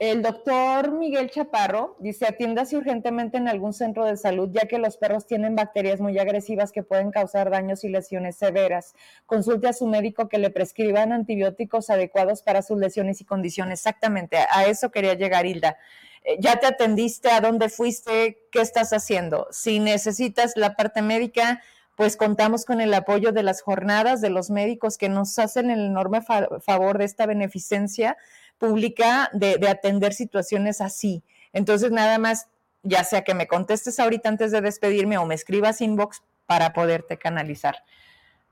[0.00, 4.96] el doctor Miguel Chaparro dice, atiéndase urgentemente en algún centro de salud, ya que los
[4.96, 8.94] perros tienen bacterias muy agresivas que pueden causar daños y lesiones severas.
[9.26, 13.78] Consulte a su médico que le prescriban antibióticos adecuados para sus lesiones y condiciones.
[13.78, 15.78] Exactamente, a eso quería llegar, Hilda.
[16.24, 17.30] Eh, ¿Ya te atendiste?
[17.30, 18.48] ¿A dónde fuiste?
[18.50, 19.46] ¿Qué estás haciendo?
[19.52, 21.62] Si necesitas la parte médica,
[21.96, 25.80] pues contamos con el apoyo de las jornadas de los médicos que nos hacen el
[25.80, 28.16] enorme favor de esta beneficencia
[28.58, 31.24] pública de, atender situaciones así.
[31.54, 32.48] Entonces, nada más,
[32.82, 37.18] ya sea que me contestes ahorita antes de despedirme o me escribas inbox para poderte
[37.18, 37.82] canalizar.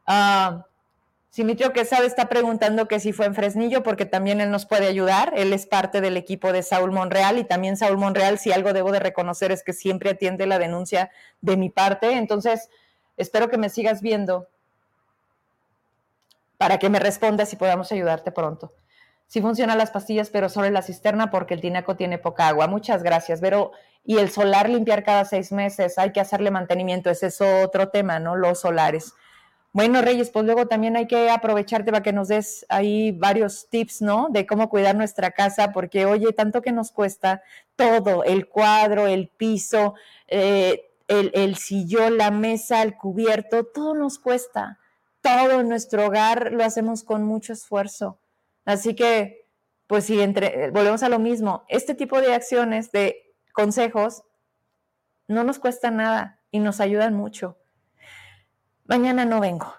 [0.09, 0.63] Uh,
[1.29, 5.33] Simitrio Quesada está preguntando que si fue en Fresnillo, porque también él nos puede ayudar.
[5.37, 8.93] Él es parte del equipo de Saúl Monreal y también Saúl Monreal, si algo debo
[8.93, 12.13] de reconocer es que siempre atiende la denuncia de mi parte.
[12.13, 12.71] Entonces,
[13.17, 14.49] espero que me sigas viendo
[16.59, 18.73] para que me respondas y podamos ayudarte pronto.
[19.27, 22.67] Sí funcionan las pastillas, pero solo en la cisterna porque el tinaco tiene poca agua.
[22.67, 23.73] Muchas gracias, Pero
[24.07, 28.19] Y el solar limpiar cada seis meses, hay que hacerle mantenimiento, ese es otro tema,
[28.21, 28.37] ¿no?
[28.37, 29.15] Los solares.
[29.73, 34.03] Bueno, Reyes, pues luego también hay que aprovecharte para que nos des ahí varios tips,
[34.03, 34.29] ¿no?
[34.31, 37.43] De cómo cuidar nuestra casa, porque oye, tanto que nos cuesta
[37.75, 39.95] todo, el cuadro, el piso,
[40.29, 44.79] eh, el, el sillón, la mesa, el cubierto, todo nos cuesta.
[45.21, 48.19] Todo en nuestro hogar lo hacemos con mucho esfuerzo.
[48.65, 49.49] Así que,
[49.87, 54.23] pues si entre, volvemos a lo mismo, este tipo de acciones, de consejos,
[55.29, 57.57] no nos cuesta nada y nos ayudan mucho.
[58.85, 59.75] Mañana no vengo.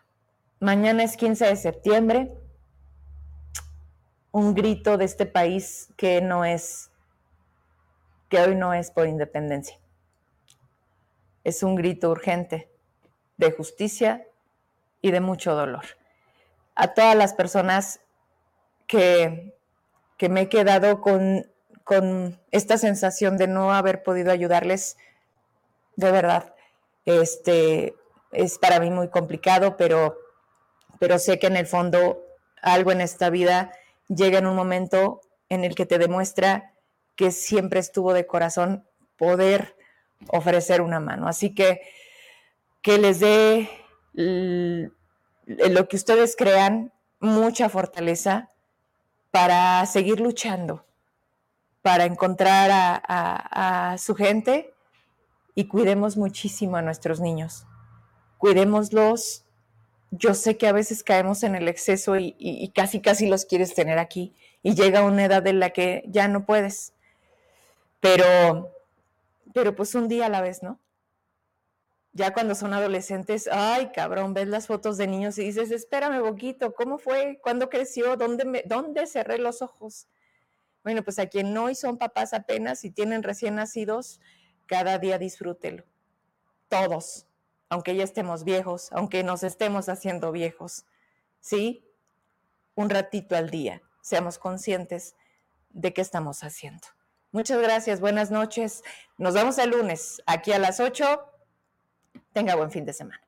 [0.60, 2.34] Mañana es 15 de septiembre.
[4.32, 6.92] Un grito de este país que no es,
[8.30, 9.80] que hoy no es por independencia.
[11.46, 12.70] Es un grito urgente
[13.38, 14.28] de justicia
[15.02, 15.86] y de mucho dolor.
[16.76, 18.02] A todas las personas
[18.88, 19.56] que,
[20.20, 21.46] me he quedado con,
[21.84, 24.98] con, esta sensación de no haber podido ayudarles,
[25.96, 26.54] de verdad.
[27.06, 27.96] Este,
[28.32, 30.18] es para mí muy complicado, pero,
[31.00, 32.26] pero sé que en el fondo
[32.62, 33.72] algo en esta vida
[34.08, 36.74] llega en un momento en el que te demuestra
[37.16, 38.86] que siempre estuvo de corazón
[39.16, 39.76] poder
[40.28, 41.28] ofrecer una mano.
[41.28, 41.82] Así que
[42.82, 43.70] que les dé
[44.14, 48.52] lo que ustedes crean mucha fortaleza,
[49.36, 50.86] para seguir luchando,
[51.82, 54.74] para encontrar a, su gente
[55.56, 57.66] y cuidemos muchísimo a nuestros niños.
[58.38, 59.44] Cuidémoslos.
[60.12, 63.74] Yo sé que a veces caemos en el exceso y, y, casi, casi los quieres
[63.74, 66.94] tener aquí y llega una edad en la que ya no puedes.
[68.00, 68.72] Pero,
[69.56, 70.82] pero pues un día a la vez, ¿no?
[72.16, 76.74] ya cuando son adolescentes, ay, cabrón, ves las fotos de niños y dices, espérame poquito,
[76.74, 77.42] ¿cómo fue?
[77.44, 78.16] ¿Cuándo creció?
[78.16, 80.08] ¿Dónde, me, ¿Dónde cerré los ojos?
[80.82, 84.22] Bueno, pues a quien no y son papás apenas y tienen recién nacidos,
[84.66, 85.84] cada día disfrútelo.
[86.70, 87.28] Todos,
[87.68, 90.86] aunque ya estemos viejos, aunque nos estemos haciendo viejos.
[91.42, 91.86] ¿Sí?
[92.76, 95.18] Un ratito al día, seamos conscientes
[95.72, 96.95] de qué estamos haciendo.
[97.36, 98.82] Muchas gracias, buenas noches.
[99.18, 101.06] Nos vemos el lunes aquí a las 8
[102.32, 103.20] Tenga buen fin de semana.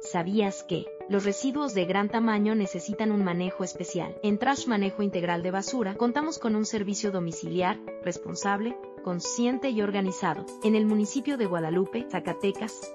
[0.00, 4.16] ¿Sabías que los residuos de gran tamaño necesitan un manejo especial?
[4.22, 8.74] En Trash Manejo Integral de Basura contamos con un servicio domiciliar, responsable,
[9.04, 10.46] consciente y organizado.
[10.64, 12.94] En el municipio de Guadalupe, Zacatecas,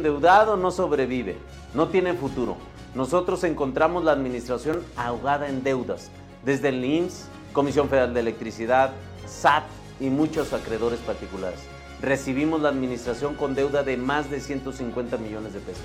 [0.00, 1.36] Endeudado no sobrevive,
[1.74, 2.56] no tiene futuro.
[2.94, 6.10] Nosotros encontramos la administración ahogada en deudas,
[6.42, 8.92] desde el IMSS, Comisión Federal de Electricidad,
[9.26, 9.64] SAT
[10.00, 11.60] y muchos acreedores particulares.
[12.00, 15.84] Recibimos la administración con deuda de más de 150 millones de pesos.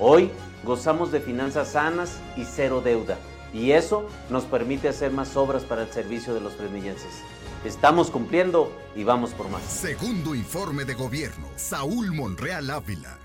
[0.00, 0.32] Hoy
[0.64, 3.16] gozamos de finanzas sanas y cero deuda,
[3.54, 7.22] y eso nos permite hacer más obras para el servicio de los fresnillenses.
[7.64, 9.62] Estamos cumpliendo y vamos por más.
[9.62, 13.21] Segundo informe de gobierno, Saúl Monreal Ávila.